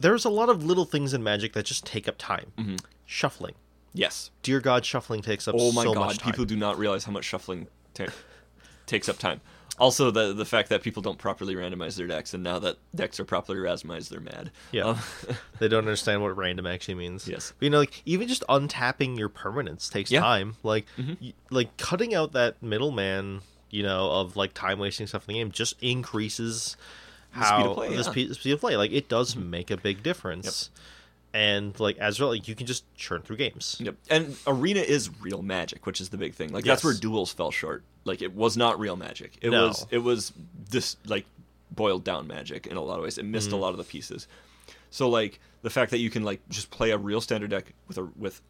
[0.00, 2.52] there's a lot of little things in Magic that just take up time.
[3.06, 3.54] Shuffling.
[3.92, 4.30] Yes.
[4.42, 5.64] Dear God, shuffling takes up Mm-hmm.
[5.64, 8.06] Oh my so god, people do not realize how much shuffling ta-
[8.86, 9.40] takes up time.
[9.78, 13.18] Also, the the fact that people don't properly randomize their decks, and now that decks
[13.18, 14.50] are properly randomized, they're mad.
[14.70, 14.84] Yeah.
[14.84, 14.98] Um,
[15.58, 17.26] They don't understand what random actually means.
[17.26, 17.52] Yes.
[17.60, 20.20] you know, like even just untapping your permanents takes Yeah.
[20.20, 20.56] time.
[20.62, 21.16] Like, Mhm.
[21.20, 25.40] y- like cutting out that middleman, you know, of like time wasting stuff in the
[25.40, 26.76] game just increases
[27.36, 28.00] The speed of how play, the yeah.
[28.02, 28.10] Mm-hmm.
[28.12, 28.76] speed, speed of play.
[28.76, 30.70] Like, it does make a big difference.
[31.34, 33.76] And like as well, like you can just churn through games.
[33.80, 33.96] Yep.
[34.08, 36.52] And arena is real magic, which is the big thing.
[36.52, 37.82] Like that's where duels fell short.
[38.04, 39.36] Like it was not real magic.
[39.42, 39.66] It No.
[39.68, 40.32] was it was
[40.70, 41.26] this like
[41.72, 43.18] boiled down magic in a lot of ways.
[43.18, 43.56] It missed Mm-hmm.
[43.56, 44.28] a lot of the pieces.
[44.90, 47.98] So like the fact that you can like just play a real standard deck with
[47.98, 48.40] a with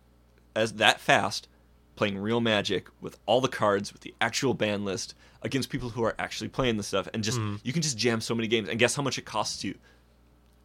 [0.55, 1.49] as that fast,
[1.97, 6.03] playing real magic with all the cards with the actual ban list against people who
[6.05, 7.57] are actually playing the stuff and just Mm-hmm.
[7.63, 9.75] you can just jam so many games and guess how much it costs you?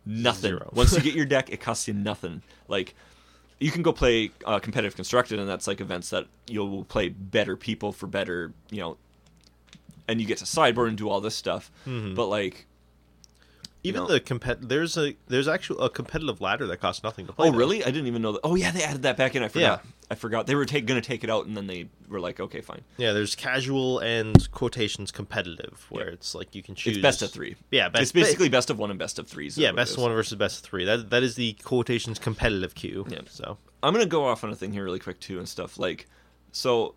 [0.09, 0.49] Nothing.
[0.51, 0.69] Zero.
[0.73, 2.41] Once you get your deck, it costs you nothing.
[2.67, 2.95] Like
[3.59, 7.55] you can go play uh, competitive constructed, and that's like events that you'll play better
[7.55, 8.97] people for better, you know,
[10.07, 11.69] and you get to sideboard and do all this stuff.
[11.85, 12.15] Mm-hmm.
[12.15, 12.65] But like,
[13.83, 17.33] Even know- the compet there's a there's actually a competitive ladder that costs nothing to
[17.33, 17.49] play.
[17.49, 17.83] oh really?
[17.83, 18.41] I didn't even know that.
[18.43, 19.43] Oh yeah, they added that back in.
[19.43, 19.85] I forgot.
[20.11, 22.61] I forgot they were take, gonna take it out, and then they were like, okay,
[22.61, 22.81] fine.
[22.97, 26.97] Yeah, there's casual and quotations competitive where it's like you can choose.
[26.97, 27.55] It's best of three.
[27.69, 29.57] Yeah, best, it's basically best of one and best of threes.
[29.57, 30.85] yeah, best of one versus best of three.
[30.85, 33.05] That that is the quotations competitive queue.
[33.07, 33.21] Yeah.
[33.27, 36.07] So I'm gonna go off on a thing here really quick too and stuff like
[36.51, 36.95] so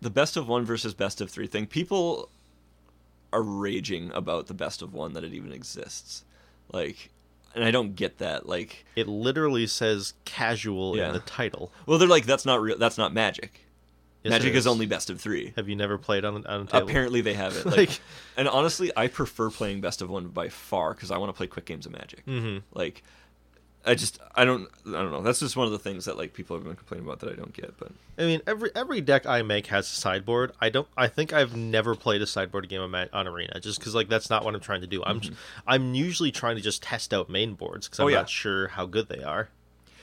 [0.00, 2.30] the best of one versus best of three thing people
[3.32, 6.24] are raging about the best of one that it even exists
[6.72, 7.10] like
[7.58, 11.08] and I don't get that like it literally says casual Yeah.
[11.08, 11.72] in the title.
[11.86, 13.60] well they're like that's not real that's not magic
[14.24, 16.64] Yes, magic it is only best of three Have you never played on on a
[16.66, 16.88] table?
[16.88, 18.00] apparently they have it like, Like-
[18.36, 21.46] and honestly I prefer playing best of one by far because I want to play
[21.46, 22.62] quick games of magic Mhm.
[22.74, 23.02] like
[23.86, 26.34] I just I don't I don't know that's just one of the things that like
[26.34, 29.24] people have been complaining about that I don't get but I mean, every every deck
[29.26, 30.52] I make has a sideboard.
[30.60, 30.88] I don't.
[30.96, 34.28] I think I've never played a sideboard game on, on Arena, just because like that's
[34.28, 35.02] not what I'm trying to do.
[35.04, 35.20] I'm
[35.66, 38.08] I'm usually trying to just test out main boards because I'm Mm-hmm.
[38.08, 38.20] Oh, yeah.
[38.22, 39.48] not sure how good they are.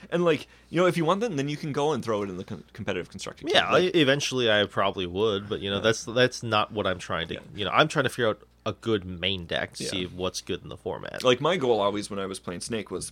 [0.09, 2.29] And like you know, if you want them, then you can go and throw it
[2.29, 3.49] in the com- competitive constructing.
[3.49, 3.69] Yeah.
[3.71, 7.27] Like, I, eventually I probably would, but you know that's that's not what I'm trying
[7.27, 7.33] to.
[7.35, 7.39] Yeah.
[7.55, 9.89] You know, I'm trying to figure out a good main deck to Yeah.
[9.89, 11.23] see what's good in the format.
[11.23, 13.11] like my goal always when I was playing Snake was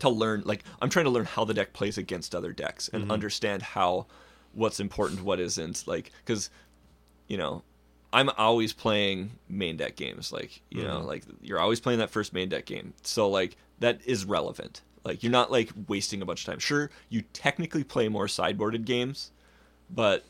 [0.00, 0.42] to learn.
[0.44, 3.12] Like I'm trying to learn how the deck plays against other decks and mm-hmm.
[3.12, 4.06] understand how
[4.52, 5.86] what's important, what isn't.
[5.86, 6.50] Like because
[7.28, 7.62] you know.
[8.12, 11.08] I'm always playing main deck games, like you know, mm-hmm.
[11.08, 12.94] like you're always playing that first main deck game.
[13.02, 14.80] So like that is relevant.
[15.04, 16.58] Like you're not like wasting a bunch of time.
[16.58, 19.32] Sure, you technically play more sideboarded games,
[19.90, 20.24] but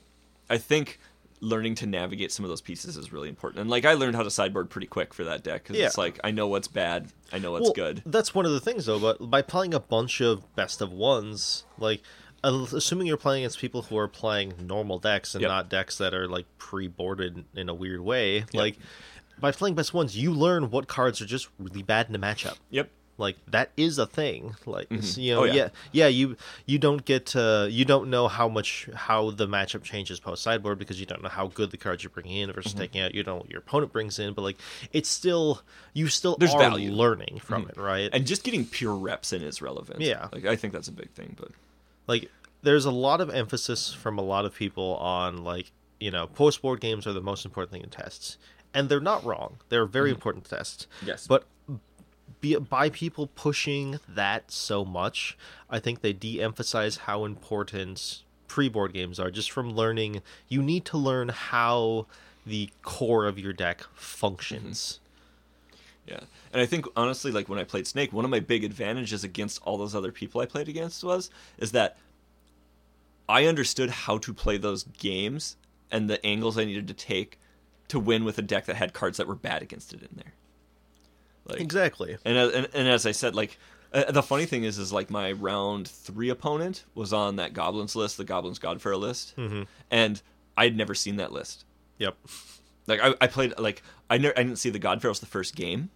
[0.51, 0.99] I think
[1.41, 3.61] learning to navigate some of those pieces is really important.
[3.61, 6.19] And like I learned how to sideboard pretty quick for that deck because it's like
[6.25, 8.03] I know what's bad, I know what's Well, good.
[8.07, 8.99] That's one of the things, though.
[8.99, 12.03] But by playing a bunch of best of ones, like
[12.45, 15.49] assuming you're playing against people who are playing normal decks and Yep.
[15.49, 18.79] not decks that are like pre-boarded in a weird way, like
[19.39, 22.57] by playing best ones, you learn what cards are just really bad in a matchup.
[22.71, 22.89] Yep.
[23.19, 24.55] Like that is a thing.
[24.67, 25.55] Like s- you know, Oh, yeah.
[25.55, 25.69] yeah.
[25.93, 30.21] yeah, You you don't get to you don't know how much how the matchup changes
[30.21, 32.81] post sideboard because you don't know how good the cards you're bringing in versus Mm-hmm.
[32.81, 33.15] taking out.
[33.15, 34.59] You don't know what your opponent brings in, but like
[34.93, 35.63] it's still
[35.95, 36.93] you still There's are value.
[36.93, 37.81] learning from mm-hmm.
[37.81, 38.11] it, right?
[38.13, 40.01] And just getting pure reps in is relevant.
[40.01, 40.29] Yeah.
[40.33, 41.49] Like I think that's a big thing, but
[42.07, 42.31] like
[42.63, 46.61] there's a lot of emphasis from a lot of people on like you know post
[46.61, 48.37] board games are the most important thing in tests
[48.75, 50.17] and they're not wrong they're very mm-hmm.
[50.17, 51.27] important tests Yes.
[51.27, 51.45] but
[52.55, 55.37] by people pushing that so much
[55.69, 60.97] i think they de-emphasize how important pre-board games are just from learning you need to
[60.97, 62.07] learn how
[62.47, 65.03] the core of your deck functions mm-hmm.
[66.07, 66.21] Yeah.
[66.53, 69.61] And I think honestly, like when I played Snake, one of my big advantages against
[69.63, 71.97] all those other people I played against was is that
[73.29, 75.57] I understood how to play those games
[75.91, 77.39] and the angles I needed to take
[77.89, 80.33] to win with a deck that had cards that were bad against it in there.
[81.49, 83.59] Like exactly and, as- and and as I said, like
[83.93, 87.95] uh, the funny thing is, is like my round three opponent was on that goblins
[87.97, 89.63] list, the goblins Godfair list, Mm-hmm.
[89.91, 90.21] and
[90.57, 91.65] I had never seen that list.
[91.99, 92.17] yep
[92.87, 95.55] Like I, I played like I never I didn't see the Godfair was the first
[95.55, 95.91] game,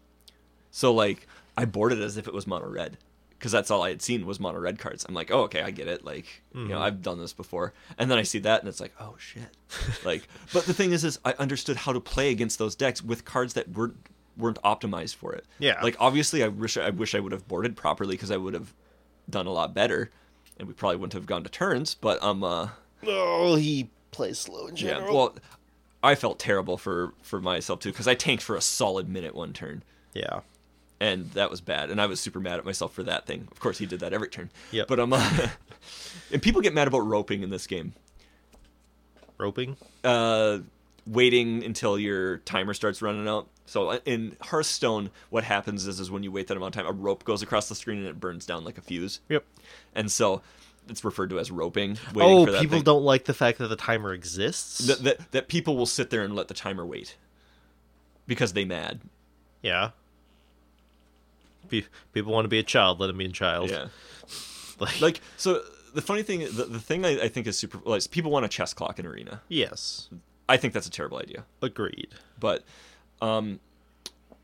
[0.70, 1.26] so like
[1.57, 2.96] I boarded as if it was mono red
[3.38, 5.05] because that's all I had seen was mono red cards.
[5.09, 6.05] I'm like, oh okay, I get it.
[6.05, 8.92] Like you know I've done this before, and then I see that and it's like,
[9.01, 9.48] oh shit.
[10.05, 13.24] like, but the thing is, is I understood how to play against those decks with
[13.24, 13.96] cards that weren't
[14.37, 15.45] weren't optimized for it.
[15.59, 15.81] Yeah.
[15.83, 18.72] Like obviously, I wish I wish I would have boarded properly because I would have
[19.28, 20.11] done a lot better,
[20.59, 21.95] and we probably wouldn't have gone to turns.
[21.95, 22.68] But um, uh,
[23.07, 24.95] oh he plays slow in yeah.
[24.95, 25.37] general Well,
[26.03, 29.53] I felt terrible for for myself too because I tanked for a solid minute one
[29.53, 29.83] turn,
[30.14, 30.41] yeah
[31.01, 31.91] and that was bad.
[31.91, 33.49] And I was super mad at myself for that thing.
[33.51, 34.51] Of course, he did that every turn.
[34.70, 34.85] Yeah.
[34.87, 35.49] But um, uh,
[36.33, 37.95] and people get mad about roping in this game.
[39.39, 40.59] roping Uh,
[41.07, 43.49] waiting until your timer starts running out.
[43.71, 46.91] So uh, in Hearthstone, what happens is is when you wait that amount of time,
[46.91, 49.21] a rope goes across the screen and it burns down like a fuse.
[49.29, 49.45] Yep.
[49.95, 50.43] And so
[50.89, 51.97] it's referred to as roping.
[52.12, 52.85] Waiting Oh, for that people thing.
[52.85, 54.79] don't like the fact that the timer exists.
[54.79, 57.16] that, that that people will sit there and let the timer wait
[58.27, 59.01] because they mad.
[59.62, 59.91] yeah.
[61.68, 62.99] Pe- People want to be a child.
[62.99, 63.71] Let them be a child.
[63.71, 63.87] Yeah.
[64.81, 65.62] Like, Like so,
[65.95, 67.79] the funny thing, the, the thing I, I think is super.
[67.85, 69.43] Like, people want a chess clock in arena.
[69.49, 70.09] yes,
[70.49, 71.45] I think that's a terrible idea.
[71.61, 72.09] agreed.
[72.41, 72.64] but
[73.23, 73.61] um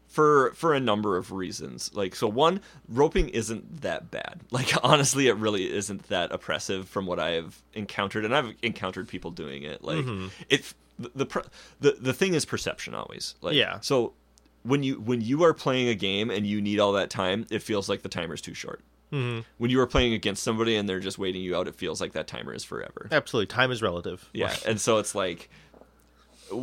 [0.09, 1.91] for for a number of reasons.
[1.95, 4.41] Like so one roping isn't that bad.
[4.51, 9.09] Like honestly it really isn't that oppressive from what i have encountered and i've encountered
[9.09, 9.83] people doing it.
[9.85, 10.29] Like Mm-hmm.
[10.49, 11.45] it the, the
[11.81, 13.35] the the thing is perception always.
[13.43, 13.81] Like Yeah.
[13.81, 14.15] so
[14.63, 17.63] when you when you are playing a game and you need all that time it
[17.63, 18.81] feels like the timer's too short.
[19.11, 22.01] Hmm when you are playing against somebody and they're just waiting you out it feels
[22.01, 23.09] like that timer is forever.
[23.13, 24.29] Absolutely, time is relative.
[24.33, 25.49] yeah, and so it's like,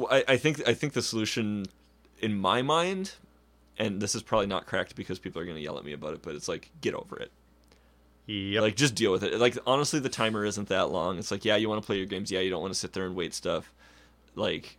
[0.10, 1.66] I, I think I think the solution,
[2.24, 3.12] in my mind,
[3.78, 6.14] and this is probably not correct because people are going to yell at me about
[6.14, 7.32] it, but it's like get over it.
[8.62, 9.38] Like just deal with it.
[9.38, 11.20] Like honestly, the timer isn't that long.
[11.20, 12.32] It's like yeah, you want to play your games.
[12.32, 13.74] Yeah, you don't want to sit there and wait stuff.
[14.36, 14.78] Like,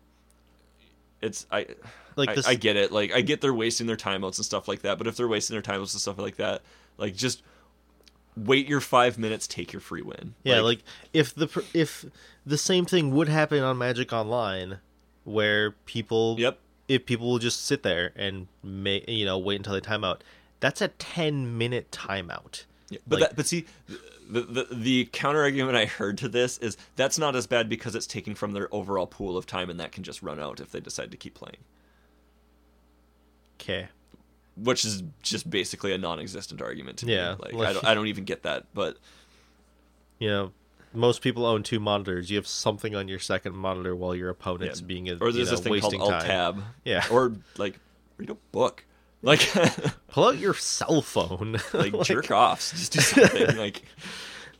[1.20, 1.66] it's I
[2.16, 2.90] Like I, this- I get it.
[2.90, 4.96] Like I get they're wasting their timeouts and stuff like that.
[4.96, 6.62] But if they're wasting their timeouts and stuff like that,
[6.96, 7.42] like just
[8.36, 10.34] wait your five minutes, take your free win.
[10.42, 10.80] Yeah, like,
[11.12, 12.06] if the if
[12.46, 14.78] the same thing would happen on Magic Online,
[15.24, 16.58] where people yep.
[16.88, 20.22] If people will just sit there and may you know wait until they time out,
[20.60, 22.64] that's a ten minute timeout.
[22.90, 23.64] Yeah, but Like- that, but see,
[24.30, 27.94] the, the the counter argument I heard to this is that's not as bad because
[27.94, 30.70] it's taking from their overall pool of time, and that can just run out if
[30.70, 31.56] they decide to keep playing,
[33.60, 33.88] Okay.
[34.56, 37.36] which is just basically a non-existent argument to Yeah, me.
[37.40, 38.98] Like, like- I don't I don't even get that, but
[40.18, 40.52] You know,
[40.94, 42.30] most people own two monitors.
[42.30, 44.86] You have something on your second monitor while your opponent's Yeah.
[44.86, 46.62] being a, or you there's know, this thing called Alt Tab.
[46.84, 47.04] Yeah.
[47.10, 47.78] or like
[48.16, 48.84] read a book,
[49.22, 49.40] like
[50.08, 51.58] Pull out your cell phone.
[51.72, 53.82] like jerk offs, just do something like.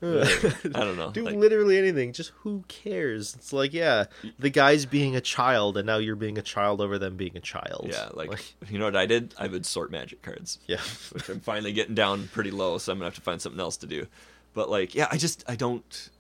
[0.03, 1.11] I don't know.
[1.13, 2.13] Do like- literally anything.
[2.13, 3.35] Just who cares?
[3.35, 4.05] It's like, yeah,
[4.39, 7.41] the guy's being a child, and now you're being a child over them being a
[7.41, 7.87] child.
[7.91, 9.35] yeah, like you know what I did?
[9.39, 10.59] I would sort magic cards.
[10.67, 10.81] yeah.
[11.13, 13.79] which I'm finally getting down pretty low, so I'm gonna have to find something else
[13.79, 14.07] to do.
[14.53, 16.11] But like, yeah, I just I don't.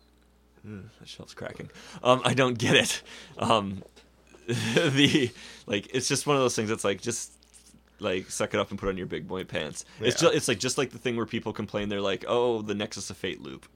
[0.66, 1.70] Mm, that shelf's cracking.
[2.02, 3.02] Um, I don't get it.
[3.38, 3.82] Um,
[4.46, 5.30] the
[5.66, 6.68] like, it's just one of those things.
[6.68, 7.32] that's like just
[8.00, 9.84] like suck it up and put on your big boy pants.
[10.00, 11.88] It's just it's like just like the thing where people complain.
[11.88, 13.66] They're like, oh, the Nexus of Fate loop.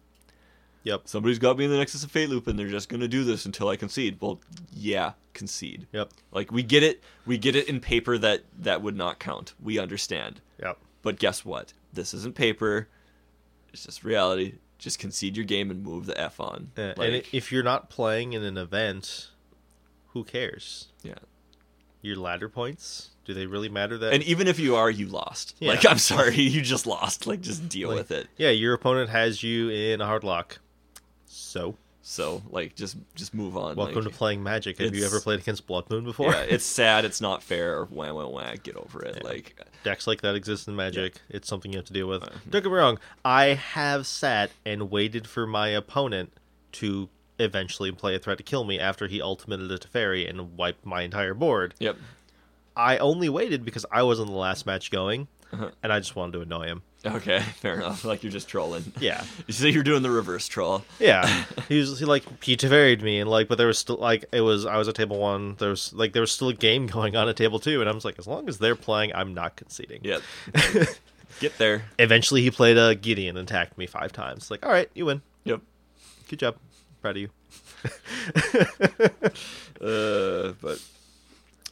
[0.84, 1.08] Yep.
[1.08, 3.44] Somebody's got me in the Nexus of Fate loop, and they're just gonna do this
[3.46, 4.18] until I concede.
[4.20, 4.40] Well,
[4.72, 5.86] yeah, concede.
[5.92, 6.10] Yep.
[6.32, 7.02] Like we get it.
[7.26, 9.54] We get it in paper that that would not count.
[9.62, 10.40] We understand.
[10.62, 10.78] Yep.
[11.02, 11.72] But guess what?
[11.92, 12.88] This isn't paper.
[13.72, 14.54] It's just reality.
[14.78, 16.70] Just concede your game and move the f on.
[16.76, 19.28] Uh, Like, and if you're not playing in an event,
[20.08, 20.88] who cares?
[21.02, 21.14] yeah.
[22.00, 23.98] Your ladder points, do they really matter?
[23.98, 25.56] That And even if you are, you lost.
[25.58, 25.70] Yeah.
[25.72, 27.26] Like I'm sorry, you just lost.
[27.26, 28.28] Like just deal Like, with it.
[28.36, 30.60] yeah, your opponent has you in a hard lock.
[31.26, 31.76] So,
[32.10, 33.76] So like just just move on.
[33.76, 34.78] welcome like, to playing Magic.
[34.78, 36.32] Have you ever played against Blood Moon before?
[36.32, 37.04] Yeah, it's sad.
[37.04, 37.84] It's not fair.
[37.84, 38.54] Wah wah wah.
[38.62, 39.18] Get over it.
[39.22, 39.28] Yeah.
[39.28, 41.20] Like decks like that exist in Magic.
[41.28, 42.22] It's something you have to deal with.
[42.22, 42.98] Uh, Don't get me wrong.
[43.26, 46.32] I have sat and waited for my opponent
[46.72, 50.86] to eventually play a threat to kill me after he ultimated a Teferi and wiped
[50.86, 51.74] my entire board.
[51.78, 51.96] yep.
[52.74, 55.70] I only waited because I was in the last match going, Uh-huh.
[55.82, 56.82] and I just wanted to annoy him.
[57.06, 58.04] Okay, fair enough.
[58.04, 58.92] Like you're just trolling.
[59.00, 59.24] Yeah.
[59.46, 60.84] You say you're doing the reverse troll.
[60.98, 64.26] Yeah, he was he like he Teferi'd me and like, but there was still like
[64.30, 65.54] it was I was at table one.
[65.58, 67.92] There was like there was still a game going on at table two, and I
[67.94, 70.00] was like, as long as they're playing, I'm not conceding.
[70.04, 70.22] Yep.
[71.40, 71.84] Get there.
[71.98, 74.50] Eventually, he played a Gideon and attacked me five times.
[74.50, 75.22] Like, all right, you win.
[75.44, 75.60] Yep.
[76.28, 76.56] Good job.
[77.00, 77.30] Proud of you.
[79.80, 80.82] Uh, but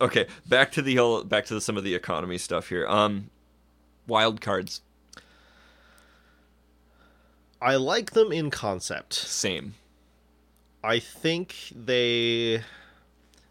[0.00, 2.86] okay, back to the whole back to the, some of the economy stuff here.
[2.86, 3.30] Um,
[4.06, 4.80] wild cards,
[7.60, 9.14] I like them in concept.
[9.14, 9.74] same.
[10.84, 12.62] I think they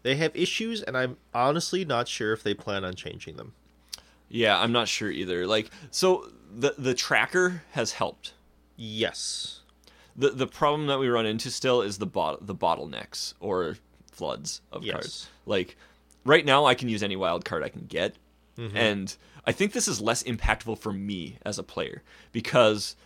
[0.02, 3.52] they have issues, and I'm honestly not sure if they plan on changing them.
[4.28, 5.46] Yeah, I'm not sure either.
[5.46, 8.32] Like, so the the tracker has helped.
[8.76, 9.60] Yes.
[10.14, 13.76] the The problem that we run into still is the bot the bottlenecks or
[14.12, 14.92] floods of Yes.
[14.92, 15.28] cards.
[15.44, 15.76] Like,
[16.24, 18.14] right now I can use any wild card I can get,
[18.56, 18.76] mm-hmm.
[18.76, 22.02] and I think this is less impactful for me as a player
[22.32, 22.96] because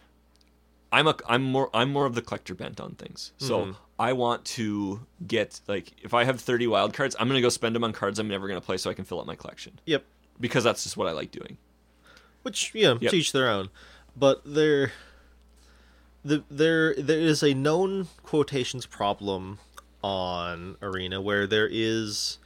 [0.93, 3.32] I'm a I'm more I'm more of the collector bent on things.
[3.38, 3.72] So mm-hmm.
[3.99, 7.74] I want to get like if I have 30 wild cards, I'm gonna go spend
[7.76, 10.05] them on cards I'm never gonna play so I can fill up my collection Yep.
[10.41, 11.59] because that's just what I like doing.
[12.43, 13.11] Which yeah, Yep.
[13.11, 13.68] to each their own.
[14.16, 14.93] But there,
[16.24, 19.59] the there there is a known quotations problem
[20.03, 22.38] on Arena where there is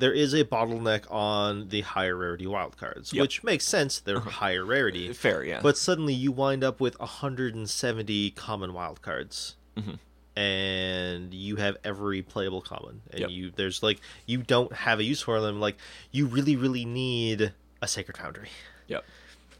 [0.00, 3.22] there is a bottleneck on the higher rarity wildcards, Yep.
[3.22, 3.98] which makes sense.
[4.00, 5.60] They're higher rarity, Fair, yeah.
[5.62, 9.54] but suddenly you wind up with 170 common wildcards.
[9.78, 9.98] Mhm.
[10.36, 13.30] And you have every playable common, and Yep.
[13.30, 15.60] you there's like you don't have a use for them.
[15.60, 15.76] Like
[16.12, 18.48] you really, really need a Sacred Foundry
[18.88, 19.04] yep.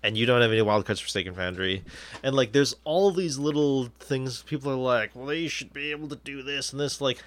[0.03, 1.84] and you don't have any wildcards for Sacred Foundry,
[2.22, 4.43] and like there's all these little things.
[4.45, 7.01] People are like, well, they should be able to do this and this.
[7.01, 7.24] Like,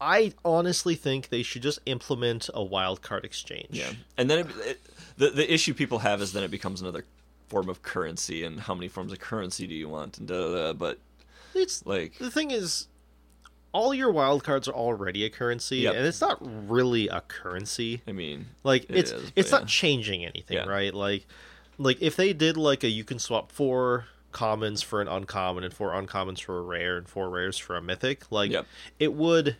[0.00, 3.68] I honestly think they should just implement a wildcard exchange.
[3.70, 4.80] Yeah, and then it, it,
[5.16, 7.04] the the issue people have is then it becomes another
[7.48, 10.18] form of currency, and how many forms of currency do you want?
[10.18, 10.72] And da, da, da.
[10.72, 10.98] but
[11.54, 12.88] it's like, the thing is,
[13.72, 15.94] all your wildcards are already a currency, Yep.
[15.94, 16.38] and it's not
[16.68, 18.02] really a currency.
[18.06, 19.58] I mean, Like It it's is, it's yeah.
[19.58, 20.66] not changing anything, Yeah.
[20.66, 20.92] right?
[20.92, 21.26] Like
[21.78, 25.72] like if they did like a you can swap four commons for an uncommon and
[25.72, 28.66] four uncommons for a rare and four rares for a mythic, like Yep.
[28.98, 29.56] it would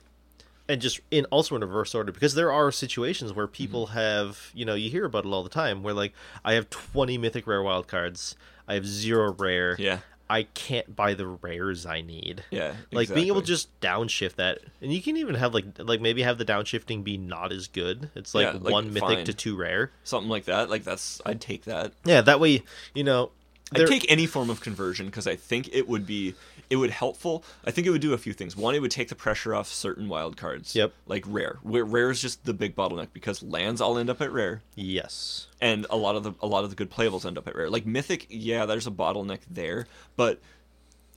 [0.68, 3.98] and just in also in reverse order because there are situations where people Mm-hmm.
[3.98, 6.12] have you know you hear about it all the time where like
[6.44, 8.34] I have 20 mythic rare wildcards
[8.68, 9.98] I have zero rare yeah,
[10.28, 14.58] I can't buy the rares I need yeah, like being able to just downshift that
[14.82, 18.10] and you can even have like like maybe have the downshifting be not as good
[18.16, 19.24] it's like, Yeah, like, one mythic fine.
[19.26, 20.68] to two rare something like that.
[20.68, 21.92] Like that's I'd take that.
[22.04, 23.30] yeah that way you know
[23.74, 26.34] I'd take any form of conversion because I think it would be
[26.70, 27.42] it would helpful.
[27.64, 28.56] I think it would do a few things.
[28.56, 30.74] One, it would take the pressure off certain wild cards.
[30.74, 30.92] Yep.
[31.06, 31.58] Like rare.
[31.62, 34.62] Where rare is just the big bottleneck because lands all end up at rare.
[34.74, 37.56] yes and a lot of the a lot of the good playables end up at
[37.56, 37.68] rare.
[37.70, 39.86] Like mythic, yeah, there's a bottleneck there,
[40.16, 40.40] but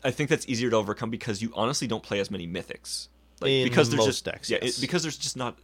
[0.04, 3.10] I think that's easier to overcome because you honestly don't play as many mythics.
[3.42, 5.58] Like In because there's just decks, yeah, it- because there's just not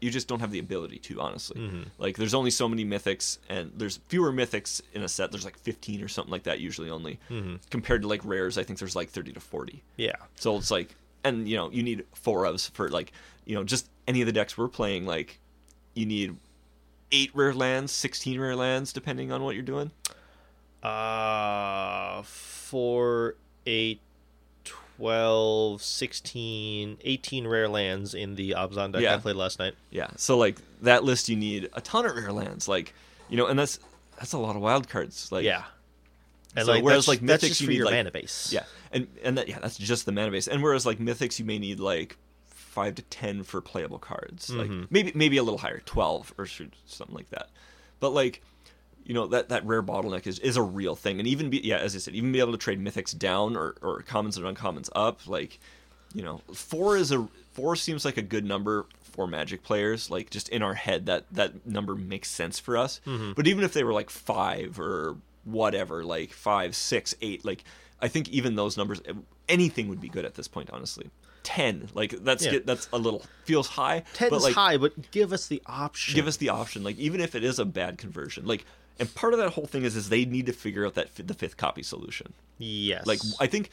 [0.00, 1.60] you just don't have the ability to honestly.
[1.60, 1.82] Mm-hmm.
[1.98, 5.30] Like there's only so many mythics and there's fewer mythics in a set.
[5.30, 7.18] There's like 15 or something like that usually only.
[7.30, 7.56] Mm-hmm.
[7.70, 9.82] Compared to like rares, I think there's like 30 to 40.
[9.96, 13.12] yeah So it's like, and you know, you need four ofs for like,
[13.44, 15.04] you know, just any of the decks we're playing.
[15.06, 15.38] Like,
[15.94, 16.36] you need
[17.12, 19.90] eight rare lands, sixteen rare lands, depending on what you're doing.
[20.82, 23.34] uh 4
[23.66, 24.00] 8
[25.00, 29.14] 12 16 18 rare lands in the Abzan deck Yeah.
[29.14, 30.08] I played last night Yeah.
[30.16, 32.68] So like that list, you need a ton of rare lands.
[32.68, 32.94] Like,
[33.30, 33.78] you know, and that's
[34.18, 35.32] that's a lot of wild cards.
[35.32, 35.64] Like, yeah
[36.56, 38.64] and So like whereas, that's, like, Mythics, just you need, your like- mana base yeah,
[38.92, 40.48] and and that yeah, that's just the mana base.
[40.48, 44.48] And whereas like mythics, you may need like five to ten for playable cards.
[44.48, 44.58] Mm-hmm.
[44.80, 47.48] Like maybe maybe a little higher, twelve or something like that.
[48.00, 48.42] But like.
[49.10, 51.78] You know that, that rare bottleneck is, is a real thing, and even be yeah,
[51.78, 54.88] as I said, even be able to trade mythics down or, or commons and uncommons
[54.94, 55.58] up, like
[56.14, 60.12] you know, four is a four seems like a good number for Magic players.
[60.12, 63.00] Like just in our head, that that number makes sense for us.
[63.04, 63.32] Mm-hmm.
[63.32, 67.64] But even if they were like five or whatever, like five, six, eight, like
[68.00, 69.00] I think even those numbers,
[69.48, 70.70] anything would be good at this point.
[70.72, 71.10] Honestly,
[71.42, 72.60] ten, like that's Yeah.
[72.64, 74.04] that's a little feels high.
[74.14, 76.84] 10 but like high but give us the option give us the option.
[76.84, 78.64] Like even if it is a bad conversion, like
[79.00, 81.24] and part of that whole thing is is they need to figure out that fi-
[81.24, 82.32] the fifth copy solution.
[82.58, 83.70] yes Like I think.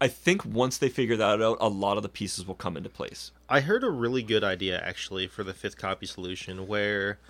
[0.00, 2.88] I think once they figure that out, a lot of the pieces will come into
[2.88, 3.30] place.
[3.48, 7.20] I heard a really good idea actually for the fifth copy solution where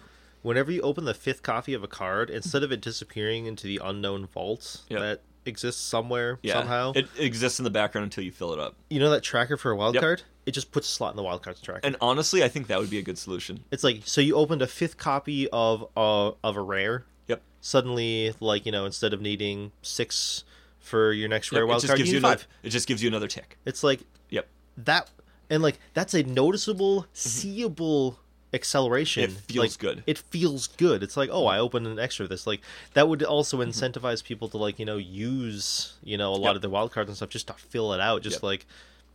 [0.41, 3.79] whenever you open the fifth copy of a card, instead of it disappearing into the
[3.85, 5.01] unknown vault Yep.
[5.01, 8.75] that exists somewhere Yeah, somehow, it exists in the background until you fill it up.
[8.89, 10.01] you know that tracker for a wild Yep.
[10.03, 10.23] card?
[10.45, 11.81] It just puts a slot in the wildcards track.
[11.85, 13.65] And honestly, I think that would be a good solution.
[13.71, 17.05] it's like so you opened a fifth copy of a of a rare.
[17.29, 17.41] Yep.
[17.61, 20.43] Suddenly, like you know, instead of needing six
[20.81, 22.49] for your next rare Yep, wild just card, gives you need another, five.
[22.65, 23.57] It just gives you another tick.
[23.65, 24.49] It's like Yep.
[24.79, 25.11] that,
[25.49, 28.19] and like that's a noticeable, seeable
[28.55, 29.25] acceleration.
[29.31, 29.39] Mm-hmm.
[29.39, 30.03] It feels Like, good.
[30.07, 31.03] It feels good.
[31.03, 32.47] It's like, oh, I opened an extra of this.
[32.47, 32.61] Like
[32.95, 33.71] that would also Mm-hmm.
[33.71, 36.57] incentivize people to like you know use you know a lot Yep.
[36.57, 38.23] of the wild cards and stuff just to fill it out.
[38.23, 38.43] Just Yep.
[38.43, 38.67] like,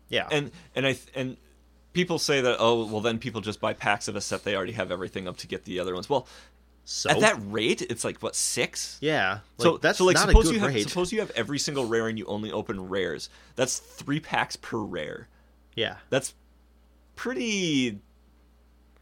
[0.10, 1.38] yeah, And and I th- and
[1.94, 4.74] people say that oh well then people just buy packs of a set they already
[4.74, 6.10] have everything up to get the other ones.
[6.10, 6.28] Well,
[6.86, 8.98] so at that rate, it's like what six?
[9.02, 10.88] yeah, like, so that's so like suppose you have rate.
[10.88, 13.30] suppose you have every single rare and you only open rares.
[13.56, 15.28] That's three packs per rare.
[15.76, 16.34] yeah, That's
[17.16, 18.00] pretty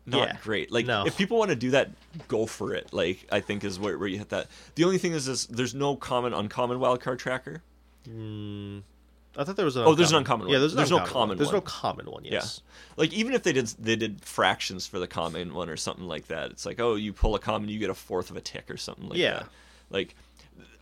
[0.07, 0.37] not Yeah.
[0.43, 0.71] great.
[0.71, 1.05] Like No.
[1.05, 1.91] if people want to do that,
[2.27, 2.93] go for it.
[2.93, 4.47] Like I think is where, where you hit that.
[4.75, 7.61] The only thing is, is there's no common uncommon wildcard tracker.
[8.07, 8.83] Mm,
[9.38, 9.83] I thought there was an.
[9.86, 10.61] Oh, there's an uncommon Yeah, one.
[10.61, 11.38] there's, an There's no common one.
[11.38, 12.23] There's no common one.
[12.25, 12.61] Yes.
[12.63, 12.71] Yeah.
[12.97, 16.27] Like even if they did they did fractions for the common one or something like
[16.27, 18.69] that, it's like oh you pull a common you get a fourth of a tick
[18.69, 19.33] or something like Yeah.
[19.39, 19.47] that.
[19.89, 20.15] Like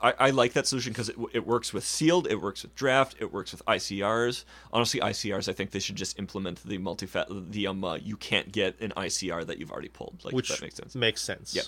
[0.01, 3.15] I, I like that solution because it, it works with sealed, it works with draft,
[3.19, 4.43] it works with ICRs.
[4.73, 7.07] Honestly, ICRs I think they should just implement the multi
[7.49, 10.19] the um uh, you can't get an ICR that you've already pulled.
[10.23, 10.93] Like Which that makes sense.
[10.93, 11.55] Makes sense.
[11.55, 11.63] Yeah.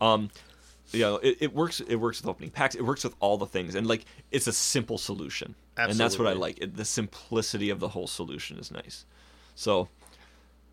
[0.00, 0.30] Um,
[0.94, 1.80] know, it, it works.
[1.80, 2.74] It works with opening packs.
[2.74, 6.26] It works with all the things, and like it's a simple solution, and that's what
[6.26, 6.58] I like.
[6.58, 9.04] It, the simplicity of the whole solution is nice.
[9.54, 9.88] So,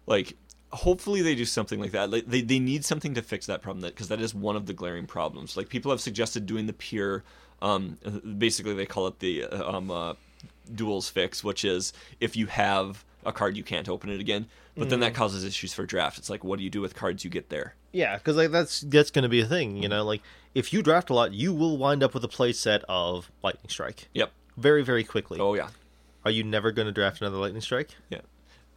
[0.05, 0.36] like,
[0.72, 2.11] hopefully they do something like that.
[2.11, 4.68] Like, they they need something to fix that problem, that because that is one of
[4.68, 5.57] the glaring problems.
[5.57, 7.24] Like people have suggested doing the pure,
[7.61, 7.97] um,
[8.38, 10.13] basically they call it the uh, um, uh,
[10.74, 14.47] duels fix, which is if you have a card you can't open it again,
[14.78, 15.15] but then that Mm.
[15.15, 16.17] causes issues for draft.
[16.17, 17.76] It's like, what do you do with cards you get there?
[17.91, 19.82] Yeah, because like that's that's going to be a thing.
[19.82, 20.21] You know, like
[20.53, 23.69] if you draft a lot, you will wind up with a play set of lightning
[23.69, 24.32] strike Yep.
[24.57, 25.39] very very quickly.
[25.39, 25.69] Oh yeah.
[26.26, 27.91] Are you never going to draft another lightning strike?
[28.09, 28.21] Yeah,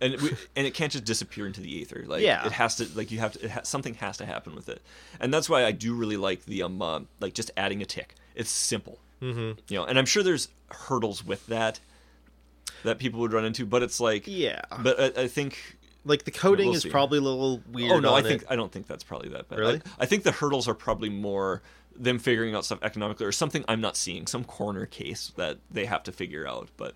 [0.00, 0.20] and it,
[0.54, 2.04] and it can't just disappear into the ether.
[2.06, 2.44] Like Yeah.
[2.46, 2.86] it has to.
[2.94, 3.44] Like you have to.
[3.44, 4.80] It ha- something has to happen with it,
[5.18, 8.14] and that's why I do really like the um uh, like just adding a tick.
[8.34, 9.58] It's simple, mm-hmm.
[9.68, 11.80] you know, and I'm sure there's hurdles with that
[12.84, 14.62] that people would run into, but it's like Yeah.
[14.80, 15.76] But I, I think.
[16.04, 16.90] Like the coding We'll is see.
[16.90, 17.92] probably a little weird.
[17.92, 18.48] Oh no, I think it.
[18.50, 19.58] I don't think that's probably that bad.
[19.58, 19.82] Really?
[19.98, 21.60] I, I think the hurdles are probably more
[21.94, 25.84] them figuring out stuff economically or something I'm not seeing, some corner case that they
[25.84, 26.68] have to figure out.
[26.76, 26.94] But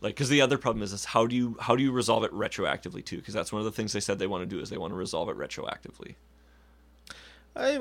[0.00, 2.32] like, because the other problem is, is how do you how do you resolve it
[2.32, 3.16] retroactively too?
[3.16, 4.92] Because that's one of the things they said they want to do is they want
[4.92, 6.14] to resolve it retroactively.
[7.56, 7.80] I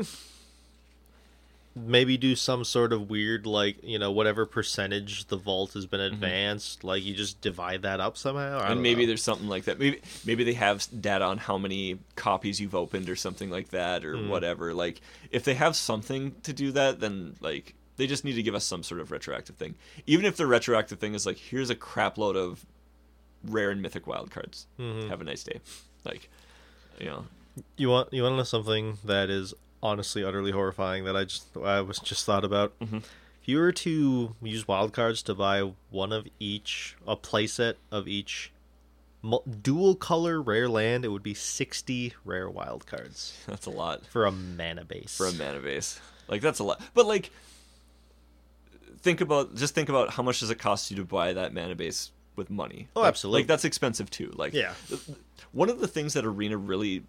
[1.75, 5.99] maybe do some sort of weird like you know whatever percentage the vault has been
[5.99, 8.71] advanced like you just divide that up somehow Mm-hmm.
[8.71, 9.07] and maybe know.
[9.07, 9.77] there's something like that.
[9.77, 14.05] Maybe maybe they have data on how many copies you've opened or something like that
[14.05, 14.29] or Hmm.
[14.29, 14.73] whatever.
[14.73, 15.01] Like
[15.31, 18.63] if they have something to do that, then like they just need to give us
[18.65, 19.75] some sort of retroactive thing.
[20.05, 22.65] Even if the retroactive thing is like here's a crap load of
[23.43, 24.65] rare and mythic wild cards.
[24.79, 25.09] Mm-hmm.
[25.09, 25.59] Have a nice day.
[26.05, 26.29] Like
[26.99, 27.25] you know.
[27.75, 29.53] you want you want to know something that is
[29.83, 32.97] honestly utterly horrifying that I just I was just thought about Mm-hmm.
[32.97, 38.51] if you were to use wildcards to buy one of each a playset of each
[39.63, 44.05] dual color rare land it would be 60 rare wildcards That's a lot.
[44.05, 45.99] for a mana base for a mana base.
[46.27, 46.81] Like that's a lot.
[46.93, 47.31] But like
[48.99, 51.75] think about just think about how much does it cost you to buy that mana
[51.75, 52.87] base with money?
[52.95, 53.41] Oh, Like- absolutely.
[53.41, 54.31] Like that's expensive too.
[54.35, 54.73] Like Yeah.
[55.51, 57.03] One of the things that Arena really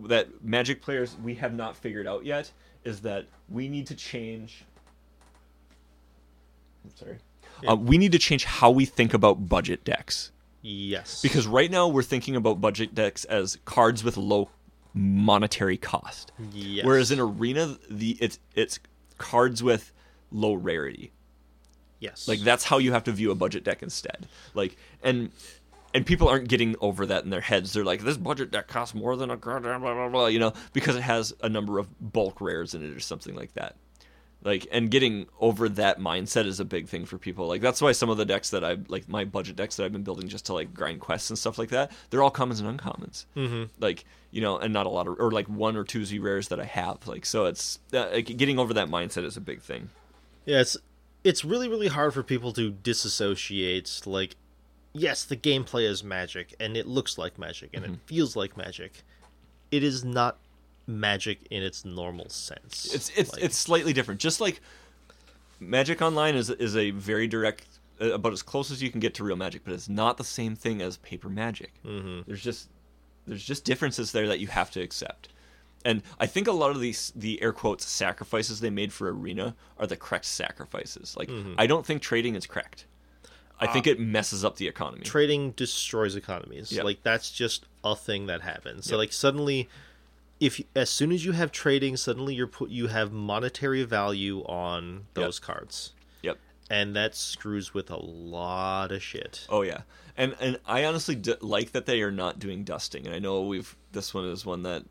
[0.00, 2.50] that Magic players we have not figured out yet
[2.84, 4.64] is that we need to change
[6.84, 7.18] I'm sorry.
[7.68, 10.30] Uh, we need to change how we think about budget decks
[10.62, 14.48] yes because right now we're thinking about budget decks as cards with low
[14.94, 16.32] monetary cost.
[16.52, 16.84] yes.
[16.84, 18.78] Whereas in arena, the it's it's
[19.16, 19.92] cards with
[20.30, 21.12] low rarity.
[22.00, 24.26] yes Like that's how you have to view a budget deck instead.
[24.54, 25.30] Like and
[25.94, 27.72] and people aren't getting over that in their heads.
[27.72, 30.38] They're like, this budget deck costs more than a card, blah blah blah, blah you
[30.38, 33.76] know, because it has a number of bulk rares in it or something like that.
[34.44, 37.48] Like and getting over that mindset is a big thing for people.
[37.48, 39.92] Like that's why some of the decks that I like my budget decks that I've
[39.92, 42.78] been building just to like grind quests and stuff like that, they're all commons and
[42.78, 43.26] uncommons.
[43.36, 43.64] Mm-hmm.
[43.80, 46.48] Like you know, and not a lot of or like one or two Z rares
[46.48, 47.06] that I have.
[47.08, 49.90] Like so, it's uh, like, getting over that mindset is a big thing.
[50.44, 50.76] Yeah, it's
[51.24, 54.02] it's really really hard for people to disassociate.
[54.06, 54.36] Like,
[54.98, 57.94] yes, the gameplay is magic, and it looks like magic, and Mm-hmm.
[57.94, 59.02] it feels like magic.
[59.70, 60.38] It is not
[60.86, 62.92] magic in its normal sense.
[62.94, 64.20] It's it's Like, it's slightly different.
[64.20, 64.60] Just like
[65.60, 67.66] Magic Online is is a very direct,
[68.00, 70.24] uh, about as close as you can get to real magic, but it's not the
[70.24, 71.72] same thing as paper magic.
[71.84, 72.20] Mm-hmm.
[72.26, 72.68] There's just
[73.26, 75.28] there's just differences there that you have to accept.
[75.84, 79.54] And I think a lot of these the air quotes sacrifices they made for Arena
[79.78, 81.16] are the correct sacrifices.
[81.16, 82.86] Like I don't think trading is correct.
[83.60, 85.02] I think uh, it messes up the economy.
[85.04, 86.70] trading destroys economies.
[86.72, 86.82] Yeah.
[86.82, 88.86] Like that's just a thing that happens.
[88.86, 88.98] So Yep.
[88.98, 89.68] like suddenly
[90.40, 95.06] if as soon as you have trading, suddenly you're put you have monetary value on
[95.14, 95.92] those cards.
[96.22, 96.38] yep.
[96.70, 99.46] And that screws with a lot of shit.
[99.48, 99.80] Oh yeah,
[100.16, 103.06] and and I honestly d- like that they are not doing dusting.
[103.06, 104.84] And I know we've this one is one that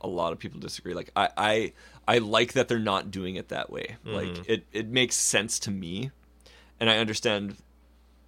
[0.00, 0.92] a lot of people disagree.
[0.94, 1.72] Like I I
[2.06, 3.96] I like that they're not doing it that way.
[4.06, 4.14] Mm-hmm.
[4.14, 6.10] Like it it makes sense to me,
[6.78, 7.56] and I understand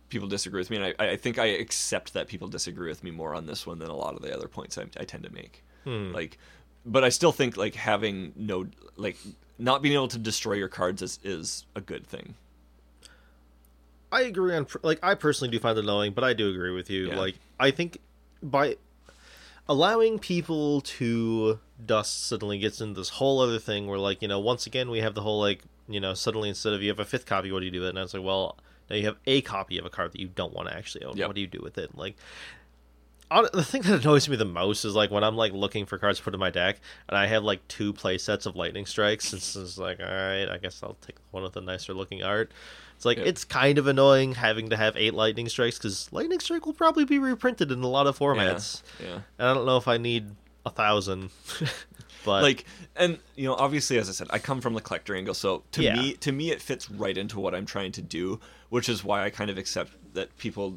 [0.09, 3.11] people disagree with me, and I I think I accept that people disagree with me
[3.11, 5.33] more on this one than a lot of the other points I, I tend to
[5.33, 5.65] make.
[5.85, 6.13] Hmm.
[6.13, 6.39] Like,
[6.85, 9.17] but I still think like having no like
[9.59, 12.35] not being able to destroy your cards is is a good thing.
[14.13, 16.91] I agree on like I personally do find it annoying, but I do agree with
[16.91, 17.09] you.
[17.09, 17.19] Yeah.
[17.19, 17.99] Like I think
[18.43, 18.77] by
[19.69, 24.39] allowing people to dust suddenly gets into this whole other thing where like you know
[24.39, 27.05] once again we have the whole like you know suddenly instead of you have a
[27.05, 28.57] fifth copy what do you do with it and it's like well
[28.91, 31.16] now you have a copy of a card that you don't want to actually own
[31.16, 31.28] Yep.
[31.28, 32.16] what do you do with it like
[33.53, 36.18] the thing that annoys me the most is like when I'm like looking for cards
[36.18, 36.78] to put in my deck
[37.09, 39.32] and I have like two play sets of lightning strikes.
[39.32, 42.22] And It's just like, all right, I guess I'll take one with the nicer looking
[42.22, 42.53] art.
[42.95, 46.66] It's like it's kind of annoying having to have eight lightning strikes because lightning strike
[46.66, 49.14] will probably be reprinted in a lot of formats, Yeah, yeah.
[49.41, 50.30] and I don't know if I need
[50.64, 51.30] a thousand.
[52.27, 52.64] But like
[52.97, 55.83] and you know obviously as i said i come from the collector angle so to
[55.83, 55.95] Yeah.
[55.97, 59.24] me to me it fits right into what i'm trying to do which is why
[59.24, 60.77] i kind of accept that people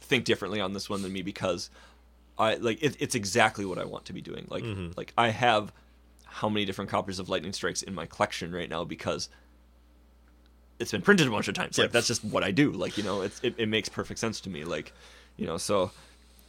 [0.00, 1.68] think differently on this one than me because
[2.38, 4.46] i like it, it's exactly what i want to be doing.
[4.48, 4.92] Like Mm-hmm.
[4.96, 5.72] like i have
[6.24, 9.28] how many different copies of lightning strikes in my collection right now because
[10.78, 11.76] it's been printed a bunch of times.
[11.78, 12.70] Like that's just what i do.
[12.70, 14.64] Like you know it's it, it makes perfect sense to me.
[14.64, 14.92] Like
[15.36, 15.90] you know so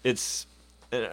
[0.03, 0.45] it's
[0.93, 1.07] uh,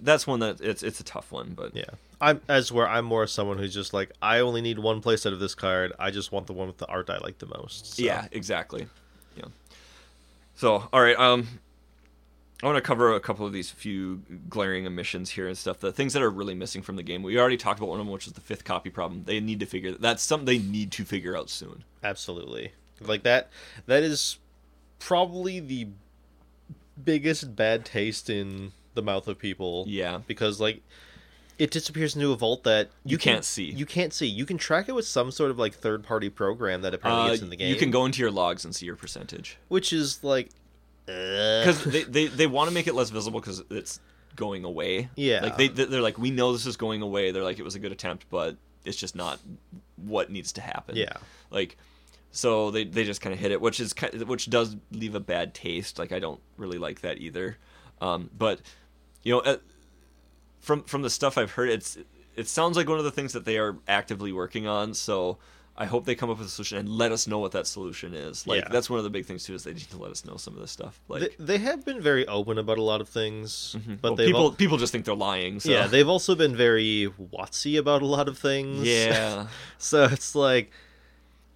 [0.00, 1.84] that's one that it's it's a tough one but yeah,
[2.20, 5.32] I'm as where I'm more someone who's just like I only need one place out
[5.32, 5.92] of this card.
[5.98, 7.96] I just want the one with the art I like the most.
[7.96, 8.86] So, Yeah, exactly.
[9.36, 9.46] Yeah.
[10.54, 11.18] So, all right.
[11.18, 11.60] Um,
[12.62, 15.80] I want to cover a couple of these few glaring omissions here and stuff.
[15.80, 17.24] The things that are really missing from the game.
[17.24, 19.24] We already talked about one of them, which is the fifth copy problem.
[19.24, 21.82] They need to figure that's something they need to figure out soon.
[22.04, 22.72] absolutely.
[23.00, 23.50] Like that.
[23.86, 24.38] That is
[25.00, 25.88] probably the
[27.02, 29.84] biggest bad taste in the mouth of people.
[29.88, 30.20] Yeah.
[30.26, 30.82] because like
[31.58, 33.64] it disappears into a vault that You can- can't see.
[33.70, 34.26] You can't see.
[34.26, 37.34] You can track it with some sort of like third party program that apparently Uh,
[37.34, 37.68] is in the game.
[37.68, 40.48] you can go into your logs and see your percentage which is like
[41.06, 44.00] because they, they they want to make it less visible because it's
[44.36, 45.10] going away.
[45.16, 45.40] Yeah.
[45.42, 47.32] Like they they're like we know this is going away.
[47.32, 49.38] They're like it was a good attempt, but it's just not
[49.96, 50.96] what needs to happen.
[50.96, 51.12] Yeah.
[51.50, 51.76] like
[52.30, 53.94] so they they just kind of hit it which is
[54.26, 57.58] which does leave a bad taste like i don't really like that either
[58.00, 58.60] um, but
[59.22, 59.56] you know uh,
[60.60, 61.98] from from the stuff i've heard it's
[62.36, 65.38] it sounds like one of the things that they are actively working on so
[65.76, 68.14] i hope they come up with a solution and let us know what that solution
[68.14, 68.68] is like Yeah.
[68.70, 70.54] that's one of the big things too is they need to let us know some
[70.54, 73.74] of this stuff like they, they have been very open about a lot of things,
[73.74, 73.96] but Mm-hmm.
[74.02, 77.78] well, people al- people just think they're lying so yeah they've also been very watsy
[77.78, 78.86] about a lot of things.
[78.86, 79.46] yeah
[79.78, 80.70] so it's like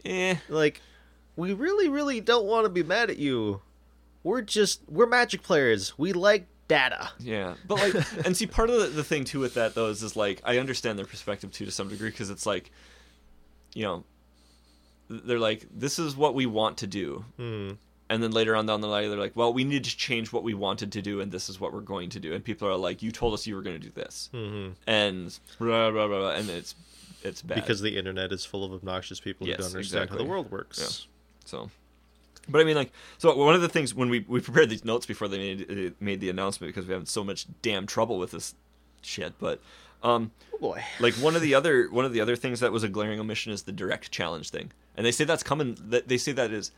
[0.05, 0.37] eh.
[0.49, 0.81] like
[1.37, 3.61] we really really don't want to be mad at you.
[4.25, 5.97] We're just we're magic players.
[5.99, 7.11] We like data.
[7.19, 7.95] Yeah, but like,
[8.27, 10.59] and see, part of the, the thing too with that though is, is like I
[10.59, 12.71] understand their perspective too to some degree because it's like,
[13.75, 14.05] you know,
[15.09, 17.71] they're like, this is what we want to do, Hmm.
[18.11, 20.43] and then later on down the line they're like, well, we need to change what
[20.43, 22.77] we wanted to do, and this is what we're going to do, and people are
[22.77, 26.19] like, you told us you were going to do this, hmm and blah blah blah,
[26.19, 26.75] blah and it's
[27.23, 30.19] it's bad Because the internet is full of obnoxious people Yes, who don't understand exactly.
[30.19, 31.07] how the world works.
[31.45, 31.71] So,
[32.49, 35.07] but I mean, like, so one of the things when we we prepared these notes
[35.07, 38.31] before they made uh, made the announcement because we have so much damn trouble with
[38.33, 38.55] this
[39.03, 39.35] shit.
[39.39, 39.61] But,
[40.03, 40.85] um, Oh boy.
[41.01, 43.53] like one of the other one of the other things that was a glaring omission
[43.53, 45.77] is the direct challenge thing, and they say that's coming.
[45.89, 46.73] That they say that is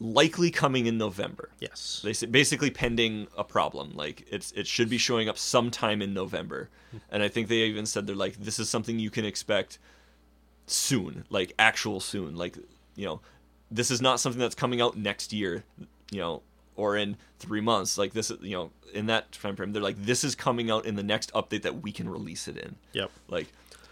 [0.00, 1.48] likely coming in November.
[1.58, 2.00] Yes.
[2.04, 3.92] They say basically pending a problem.
[3.96, 6.68] Like it's it should be showing up sometime in November,
[7.10, 9.78] and I think they even said they're like this is something you can expect
[10.66, 12.36] soon, like actual soon.
[12.36, 12.56] Like
[12.94, 13.20] you know,
[13.70, 15.64] this is not something that's coming out next year,
[16.10, 16.42] you know,
[16.76, 17.98] or in three months.
[17.98, 20.96] Like this, you know, in that time frame, they're like this is coming out in
[20.96, 22.76] the next update that we can release it in.
[22.92, 23.10] Yep.
[23.28, 23.48] Like,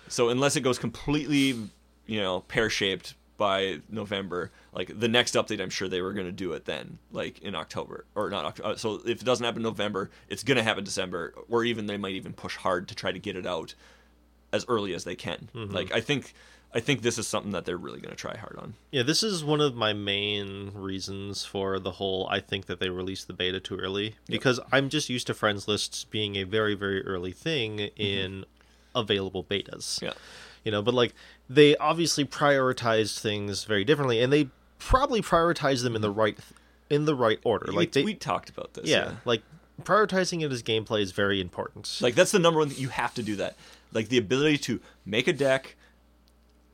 [0.08, 1.58] so unless it goes completely,
[2.06, 6.26] you know, pear shaped by November, like the next update, I'm sure they were going
[6.26, 8.70] to do it then, like in October or not October.
[8.70, 11.86] Uh, so if it doesn't happen in November, it's going to happen December, or even
[11.86, 13.74] they might even push hard to try to get it out
[14.52, 15.50] as early as they can.
[15.54, 15.74] Mm-hmm.
[15.74, 16.32] Like I think,
[16.76, 18.74] I think this is something that they're really going to try hard on.
[18.90, 22.90] Yeah, this is one of my main reasons for the whole I think that they
[22.90, 26.74] released the beta too early because I'm just used to friends lists being a very
[26.74, 28.02] very early thing mm-hmm.
[28.02, 28.44] in
[28.94, 30.02] available betas.
[30.02, 30.12] Yeah.
[30.64, 31.14] You know, but like
[31.48, 36.20] they obviously prioritized things very differently and they probably prioritized them in the mm-hmm.
[36.20, 36.38] right
[36.90, 37.72] in the right order.
[37.72, 38.84] Like we, they we talked about this.
[38.84, 39.40] yeah, like
[39.82, 42.00] prioritizing it as gameplay is very important.
[42.02, 42.68] Like that's the number one.
[42.68, 43.56] Thing you have to do that.
[43.94, 45.74] Like the ability to make a deck,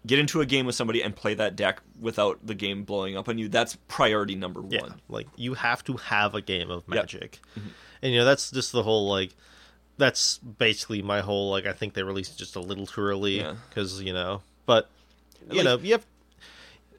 [0.06, 3.28] get into a game with somebody, and play that deck without the game blowing up
[3.28, 3.48] on you.
[3.48, 6.86] That's priority number one Yeah, like you have to have a game of Yep.
[6.86, 6.94] Mm-hmm.
[6.94, 7.40] Magic,
[8.02, 9.34] and you know that's just the whole like.
[9.98, 11.66] That's basically my whole like.
[11.66, 13.54] I think they released just a little too early Yeah.
[13.68, 14.88] because you know, but
[15.50, 16.06] you Like- know, you have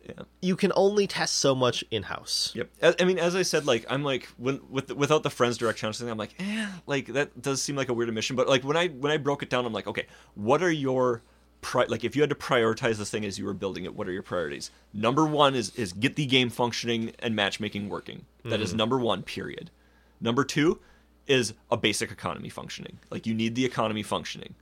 [0.07, 0.23] Yeah.
[0.41, 2.51] you can only test so much in house.
[2.53, 2.69] Yep.
[2.81, 5.79] I, I mean, as I said, like I'm like when with without the friends direct
[5.79, 8.35] challenge thing, I'm like, eh, like that does seem like a weird omission.
[8.35, 11.23] But like when I when I broke it down, I'm like, okay, what are your
[11.63, 14.07] pri- like if you had to prioritize this thing as you were building it, what
[14.07, 14.69] are your priorities?
[14.93, 18.25] Number one is is get the game functioning and matchmaking working.
[18.43, 18.77] That is mm-hmm.
[18.77, 19.23] number one.
[19.23, 19.71] Period.
[20.21, 20.79] Number two
[21.25, 22.99] is a basic economy functioning.
[23.09, 24.53] Like you need the economy functioning.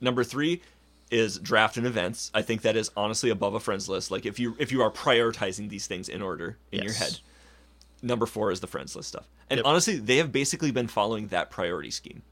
[0.00, 0.62] Number three
[1.10, 2.30] is draft and events.
[2.32, 4.10] I think that is honestly above a friends list.
[4.10, 7.18] Like if you if you are prioritizing these things in order in your head.
[8.02, 9.28] Number four is the friends list stuff.
[9.50, 9.66] And Yep.
[9.66, 12.22] honestly, they have basically been following that priority scheme.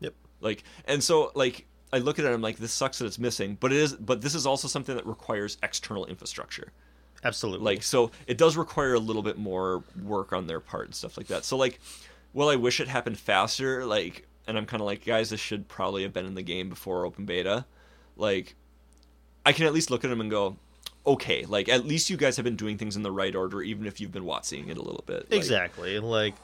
[0.00, 0.14] Yep.
[0.40, 3.56] Like and so like I look at it, I'm like, this sucks that it's missing,
[3.58, 6.72] but it is but this is also something that requires external infrastructure
[7.24, 7.64] Absolutely.
[7.64, 11.16] like so it does require a little bit more work on their part and stuff
[11.16, 11.80] like that so like
[12.32, 15.68] well i wish it happened faster like and I'm kind of like, guys, this should
[15.68, 17.66] probably have been in the game before open beta.
[18.16, 18.56] Like,
[19.44, 20.56] I can at least look at them and go,
[21.06, 23.86] okay, like at least you guys have been doing things in the right order, even
[23.86, 25.30] if you've been watching it a little bit.
[25.30, 25.98] Like, exactly.
[26.00, 26.34] Like,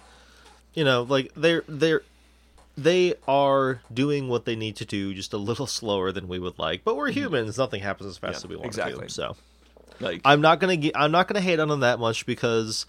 [0.75, 2.03] you know, like they're they're
[2.77, 6.59] they are doing what they need to do just a little slower than we would
[6.59, 6.83] like.
[6.85, 8.51] But we're humans; nothing happens as fast Mm-hmm.
[8.53, 9.07] Yeah, as we want exactly.
[9.07, 9.13] to.
[9.13, 9.37] So
[10.01, 12.85] Like, I'm not gonna ge- I'm not gonna hate on them that much because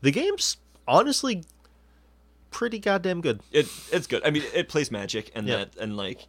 [0.00, 0.56] the game's
[0.88, 1.44] honestly
[2.50, 3.40] pretty goddamn good.
[3.52, 4.22] it it's good.
[4.26, 5.56] I mean, it plays Magic, and Yeah.
[5.58, 6.26] that and like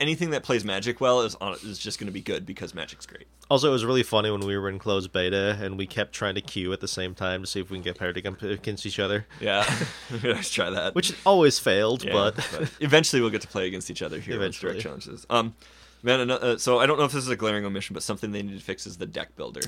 [0.00, 3.06] anything that plays Magic well is on is just going to be good because Magic's
[3.06, 3.26] great.
[3.50, 6.34] Also, it was really funny when we were in closed beta and we kept trying
[6.34, 8.98] to queue at the same time to see if we can get paired against each
[8.98, 9.64] other, Yeah,
[10.22, 10.94] let's try that.
[10.94, 12.02] which always failed.
[12.04, 14.36] Yeah, but eventually we'll get to play against each other here.
[14.36, 15.26] Eventually, challenges.
[15.28, 15.54] Um,
[16.02, 18.42] man, uh, so I don't know if this is a glaring omission, but something they
[18.42, 19.60] need to fix is the deck builder.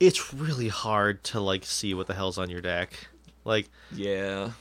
[0.00, 3.08] it's really hard to like see what the hell's on your deck.
[3.44, 4.52] Like, Yeah,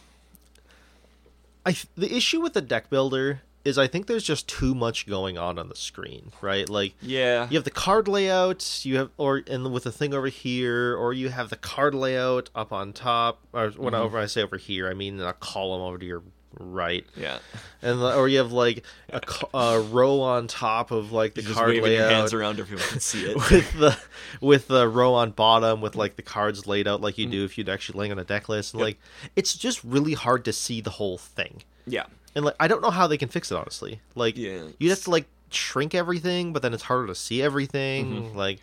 [1.65, 5.07] I th- the issue with the deck builder is I think there's just too much
[5.07, 6.69] going on on the screen, right?
[6.69, 10.27] Like, yeah, you have the card layout, you have or and with the thing over
[10.27, 13.39] here, or you have the card layout up on top.
[13.53, 13.83] Or Mm-hmm.
[13.83, 16.23] whenever I say over here, I mean a column over to your
[16.59, 17.37] right, yeah.
[17.83, 19.21] and the- or you have like a,
[19.55, 22.87] a row on top of like the Just card your layout hands around, if everyone
[22.87, 23.35] can see it.
[23.35, 23.97] with the
[24.41, 27.31] with the row on bottom with like the cards laid out like you Mm.
[27.31, 28.85] do if you'd actually laying on a deck list, and Yep.
[28.87, 28.97] like
[29.35, 31.63] it's just really hard to see the whole thing.
[31.85, 32.05] yeah,
[32.37, 33.99] And like I don't know how they can fix it honestly.
[34.15, 34.63] Like Yeah.
[34.79, 38.05] you'd have to like shrink everything, but then it's harder to see everything.
[38.13, 38.37] Mm-hmm.
[38.37, 38.59] Like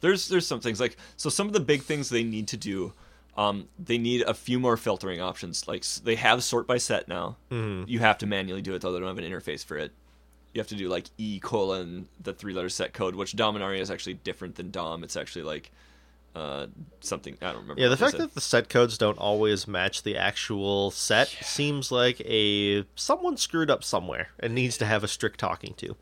[0.00, 2.92] there's there's some things like so some of the big things they need to do
[3.36, 7.36] um, they need a few more filtering options like they have sort by set now
[7.50, 7.88] Mm-hmm.
[7.90, 9.92] you have to manually do it though they don't have an interface for it
[10.52, 13.90] you have to do like e colon the three letter set code which dominaria is
[13.90, 15.72] actually different than dom it's actually like
[16.34, 16.66] uh,
[17.00, 20.16] something i don't remember yeah, the fact that the set codes don't always match the
[20.16, 25.38] actual set seems like a someone screwed up somewhere and needs to have a strict
[25.38, 25.94] talking to.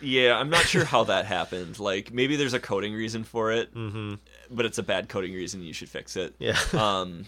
[0.00, 3.72] yeah i'm not sure how that happened like maybe there's a coding reason for it
[3.74, 4.14] Mm-hmm.
[4.50, 6.58] but it's a bad coding reason you should fix it Yeah.
[6.72, 7.26] um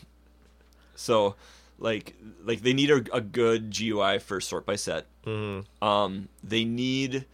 [0.96, 1.36] so
[1.78, 5.62] like like they need a, a good gui for sort by set mm-hmm.
[5.86, 7.24] um they need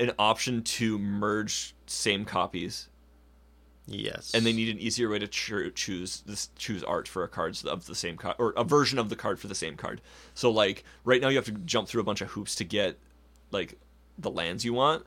[0.00, 2.88] an option to merge same copies
[3.92, 4.32] Yes.
[4.34, 7.64] and they need an easier way to cho- choose this choose art for a cards
[7.64, 10.00] of the same card or a version of the card for the same card
[10.32, 12.96] so like right now you have to jump through a bunch of hoops to get
[13.50, 13.78] like
[14.16, 15.04] the lands you want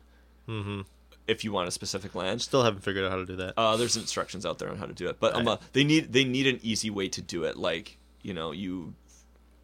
[0.49, 0.81] mm-hmm.
[1.27, 3.53] if you want a specific land Still haven't figured out how to do that.
[3.57, 6.11] uh, there's instructions out there on how to do it, but um, uh, they need
[6.11, 7.55] they need an easy way to do it.
[7.57, 8.93] Like you know, you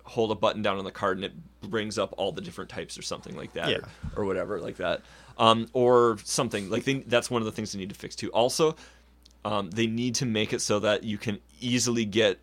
[0.04, 1.34] hold a button down on the card and it
[1.70, 3.78] brings up all the different types or something like that, Yeah.
[4.16, 5.02] or, or whatever like that,
[5.38, 8.30] um, or something like they, that's one of the things they need to fix too.
[8.32, 8.76] Also,
[9.46, 12.40] um, they need to make it so that you can easily get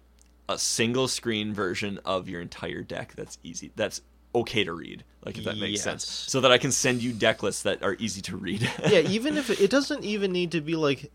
[0.49, 3.14] a single screen version of your entire deck.
[3.16, 3.72] That's easy.
[3.76, 4.01] That's
[4.34, 5.05] okay to read.
[5.24, 7.97] Like if that makes sense, so that I can send you deck lists that are
[7.99, 8.70] easy to read.
[8.88, 11.11] yeah, even if it, it doesn't even need to be like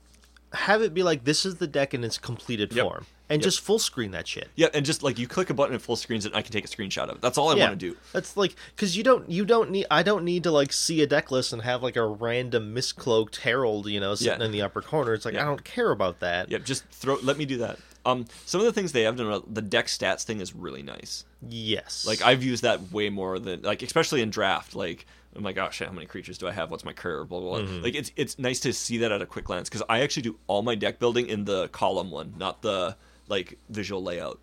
[0.54, 2.84] have it be like this is the deck in its completed Yep.
[2.86, 3.43] form and Yep.
[3.45, 4.49] just full screen that shit.
[4.56, 6.52] Yeah, and just like you click a button and full screens it, and I can
[6.52, 7.22] take a screenshot of it.
[7.22, 7.97] That's all I yeah, want to do.
[8.12, 11.08] That's like because you don't you don't need I don't need to like see a
[11.08, 14.45] deck list and have like a random miscloaked herald you know sitting Yeah.
[14.45, 15.14] in the upper corner.
[15.14, 15.43] It's like Yeah.
[15.43, 16.49] I don't care about that.
[16.52, 17.18] Yep, just throw.
[17.24, 17.80] Let me do that.
[18.04, 21.24] Um, some of the things they have done, the deck stats thing is really nice.
[21.47, 24.76] Yes, Like I've used that way more than like, especially in draft.
[24.76, 26.71] Like I'm like, oh shit, how many creatures do I have?
[26.71, 27.29] What's my curve?
[27.29, 27.67] Blah blah blah.
[27.67, 27.84] Mm-hmm.
[27.84, 30.38] Like it's it's nice to see that at a quick glance because I actually do
[30.47, 32.95] all my deck building in the column one, not the
[33.29, 34.39] like visual layout.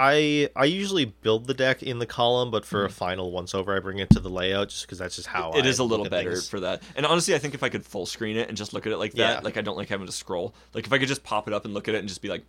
[0.00, 3.74] I I usually build the deck in the column, but for a final once over,
[3.76, 5.58] I bring it to the layout just because that's just how Mm-hmm.
[5.60, 6.48] It I is a little better things.
[6.48, 6.82] for that.
[6.94, 8.98] And honestly, I think if I could full screen it and just look at it
[8.98, 9.40] like that, Yeah.
[9.40, 10.54] like I don't like having to scroll.
[10.72, 12.28] Like if I could just pop it up and look at it and just be
[12.28, 12.44] like,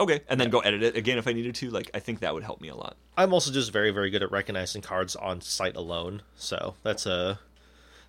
[0.00, 1.70] okay, and then go edit it again if I needed to.
[1.70, 2.96] Like I think that would help me a lot.
[3.16, 7.40] I'm also just very very good at recognizing cards on site alone, so that's a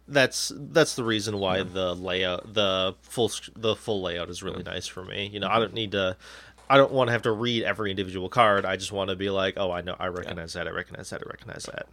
[0.07, 4.87] that's that's the reason why the layout the full the full layout is really nice
[4.87, 5.29] for me.
[5.31, 6.17] You know, I don't need to.
[6.71, 8.63] I don't want to have to read every individual card.
[8.63, 11.23] I just want to be like, oh, I know, I recognize that, I recognize that,
[11.25, 11.87] I recognize that.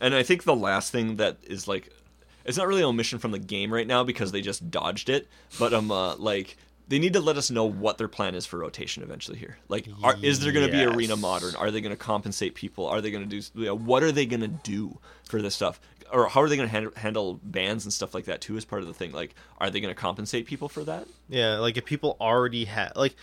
[0.00, 1.92] And I think the last thing that is like,
[2.44, 5.28] it's not really an omission from the game right now because they just dodged it.
[5.56, 6.56] But um, uh, like
[6.88, 9.58] they need to let us know what their plan is for rotation eventually here.
[9.68, 11.56] Like, are, is there going to be arena modern?
[11.56, 12.86] Are they going to compensate people?
[12.86, 13.60] Are they going to do?
[13.60, 15.80] You know, what are they going to do for this stuff?
[16.12, 18.56] Or how are they going to hand, handle bans and stuff like that too?
[18.56, 21.08] As part of the thing, like, are they going to compensate people for that?
[21.28, 23.16] Yeah, like if people already have like,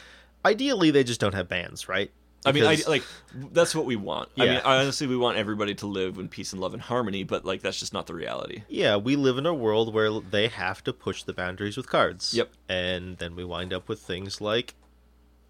[0.43, 2.11] ideally they just don't have bans, right?
[2.45, 3.03] I mean, I, like
[3.51, 4.29] that's what we want.
[4.37, 7.45] I mean, honestly, we want everybody to live in peace and love and harmony, but
[7.45, 8.63] like that's just not the reality.
[8.67, 12.33] Yeah, we live in a world where they have to push the boundaries with cards.
[12.33, 12.51] Yep.
[12.69, 14.73] And then we wind up with things like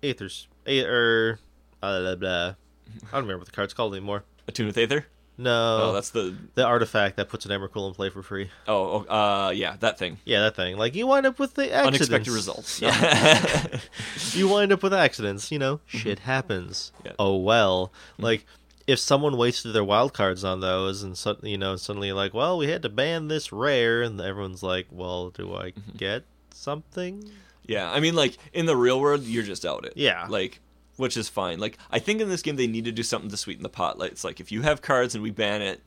[0.02, 1.40] Aethers, a- or
[1.82, 4.24] uh, blah, blah, I don't remember what the card's called anymore.
[4.48, 5.08] Attune with Aether.
[5.38, 6.36] No, Oh, that's the.
[6.56, 8.50] the artifact that puts an Emrakul in play for free.
[8.68, 10.18] Oh, oh, uh, yeah, that thing.
[10.26, 10.78] Yeah, that thing.
[10.78, 11.88] Like you wind up with the accidents.
[12.02, 12.82] Unexpected results.
[12.82, 13.80] Yeah.
[14.34, 15.52] you wind up with accidents.
[15.52, 16.92] You know, shit happens.
[16.98, 17.06] Mm-hmm.
[17.08, 17.12] Yeah.
[17.14, 17.22] Mm-hmm.
[17.22, 17.92] Oh well.
[18.18, 18.46] Like
[18.86, 22.58] if someone wasted their wild cards on those, and so, you know, suddenly like, well,
[22.58, 25.98] we had to ban this rare, and everyone's like, well, do I Mm-hmm.
[25.98, 26.24] get
[26.54, 27.24] something?
[27.66, 29.94] yeah, I mean, like in the real world, you're just out it.
[29.96, 30.28] Yeah.
[30.30, 30.60] Like,
[30.98, 31.60] which is fine.
[31.60, 33.98] Like, I think in this game they need to do something to sweeten the pot.
[34.00, 35.82] Like, it's like if you have cards and we ban it,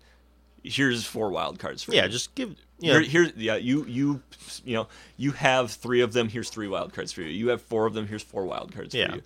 [0.62, 2.02] here's four wild cards for Yeah, you.
[2.04, 2.56] Yeah, just give.
[2.78, 4.22] You know, Here, here, yeah, you, you,
[4.64, 6.28] you know, you have three of them.
[6.28, 7.28] Here's three wild cards for you.
[7.28, 8.06] You have four of them.
[8.06, 9.08] Here's four wild cards Yeah.
[9.10, 9.22] for you.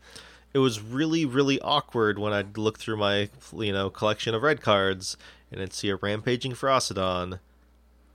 [0.54, 4.60] it was really really awkward when I'd look through my you know collection of red
[4.60, 5.16] cards
[5.52, 7.38] and I'd see a rampaging Ferocidon,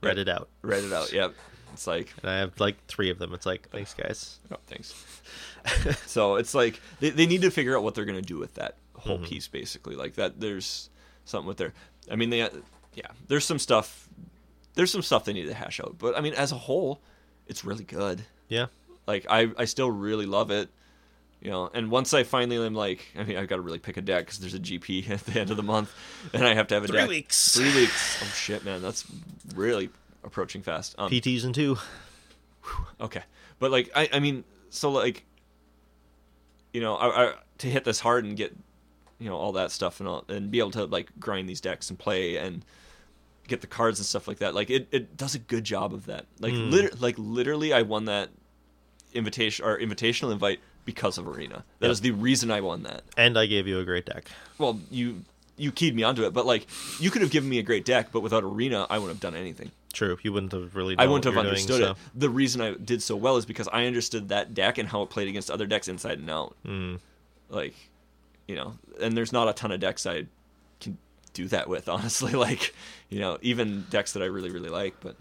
[0.02, 0.18] read Right.
[0.18, 1.12] it out, Write it out.
[1.12, 1.34] Yep.
[1.74, 3.34] It's like, and I have like three of them.
[3.34, 4.38] It's like thanks guys.
[4.50, 4.94] oh, thanks.
[6.06, 8.54] so it's like they, they need to figure out what they're going to do with
[8.54, 9.24] that whole Mm-hmm.
[9.26, 9.94] piece, basically.
[9.96, 10.90] Like that, there's
[11.24, 11.72] something with their.
[12.10, 12.38] I mean, they,
[12.94, 14.08] yeah, there's some stuff.
[14.74, 17.00] There's some stuff they need to hash out, but I mean, as a whole,
[17.46, 18.22] it's really good.
[18.48, 18.66] Yeah,
[19.06, 20.68] Like I, I still really love it.
[21.40, 23.96] You know, and once I finally am like, I mean, I've got to really pick
[23.98, 25.94] a deck because there's a GP at the end of the month,
[26.32, 27.08] and I have to have a Three deck.
[27.08, 27.54] weeks.
[27.54, 28.18] Three weeks.
[28.22, 29.04] Oh shit, man, that's
[29.54, 29.90] really
[30.24, 30.94] approaching fast.
[30.98, 31.76] Um, PTs and two.
[33.00, 33.22] Okay,
[33.58, 35.24] but like I, I mean, so like,
[36.72, 38.54] you know, I, I, to hit this hard and get,
[39.18, 41.88] you know, all that stuff and all, and be able to like grind these decks
[41.90, 42.64] and play and
[43.48, 44.54] get the cards and stuff like that.
[44.54, 46.26] Like it, it does a good job of that.
[46.40, 46.70] Like Mm.
[46.70, 48.30] lit- like literally, I won that
[49.14, 51.64] invitation or invitational invite because of Arena.
[51.80, 51.92] That Yep.
[51.92, 53.02] is the reason I won that.
[53.16, 54.30] And I gave you a great deck.
[54.58, 55.22] Well, you
[55.58, 56.66] you keyed me onto it, but like
[57.00, 59.34] you could have given me a great deck, but without Arena, I wouldn't have done
[59.40, 59.70] anything.
[59.96, 60.94] True, you wouldn't have really.
[60.98, 61.96] I wouldn't have understood doing, it.
[62.14, 65.08] The reason I did so well is because I understood that deck and how it
[65.08, 66.54] played against other decks inside and out.
[66.66, 67.00] Mm.
[67.48, 67.72] Like,
[68.46, 70.26] you know, and there's not a ton of decks I
[70.80, 70.98] can
[71.32, 72.32] do that with, honestly.
[72.32, 72.74] Like,
[73.08, 75.00] you know, even decks that I really, really like.
[75.00, 75.16] But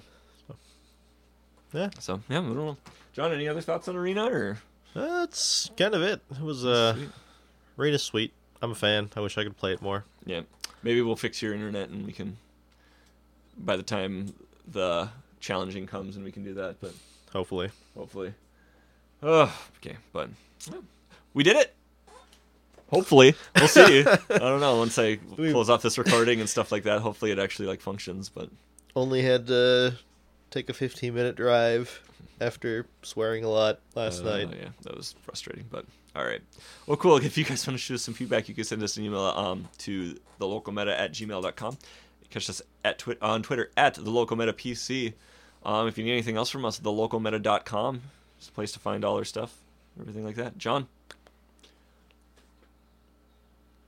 [1.72, 2.76] Yeah, so yeah, I don't know.
[3.14, 4.58] John, any other thoughts on Arena or?
[4.94, 6.20] that's kind of it.
[6.32, 7.10] It was uh, Sweet.
[7.80, 8.34] Arena's sweet.
[8.62, 9.10] I'm a fan.
[9.16, 10.04] I wish I could play it more.
[10.26, 10.42] Yeah,
[10.84, 12.36] maybe we'll fix your internet and we can.
[13.58, 14.34] By the time
[14.72, 15.10] the
[15.40, 16.94] challenging comes, and we can do that, but
[17.34, 18.34] Hopefully, hopefully.
[19.22, 20.30] Oh, okay, but
[20.72, 20.78] yeah,
[21.34, 21.74] we did it.
[22.92, 24.02] Hopefully, we'll see.
[24.30, 24.78] I don't know.
[24.78, 27.82] Once I We- close off this recording and stuff like that, hopefully it actually like
[27.82, 28.30] functions.
[28.30, 28.50] But
[28.96, 29.96] only had to
[30.52, 32.02] take a 15 minute drive
[32.40, 34.50] after swearing a lot last uh, night.
[34.58, 35.66] yeah, that was frustrating.
[35.70, 35.86] But
[36.16, 36.42] all right,
[36.88, 37.18] well, cool.
[37.18, 39.20] If you guys want to shoot us some feedback, you can send us an email
[39.22, 41.78] um, to the local meta at gmail.com.
[42.36, 45.14] Catch us at twi- on Twitter at the local meta PC.
[45.64, 48.02] Um, if you need anything else from us, thelocalmeta.com
[48.42, 49.56] is a place to find all our stuff,
[49.98, 50.58] everything like that.
[50.58, 50.88] John.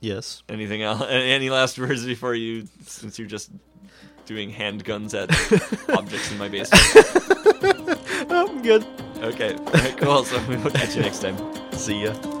[0.00, 0.42] Yes.
[0.48, 1.02] Anything else?
[1.10, 3.50] Any last words before you, since you're just
[4.24, 5.28] doing handguns at
[5.98, 6.82] objects in my basement?
[8.32, 8.86] I'm good.
[9.18, 10.24] Okay, all right, cool.
[10.24, 11.36] So we will catch you next time.
[11.74, 12.37] See ya.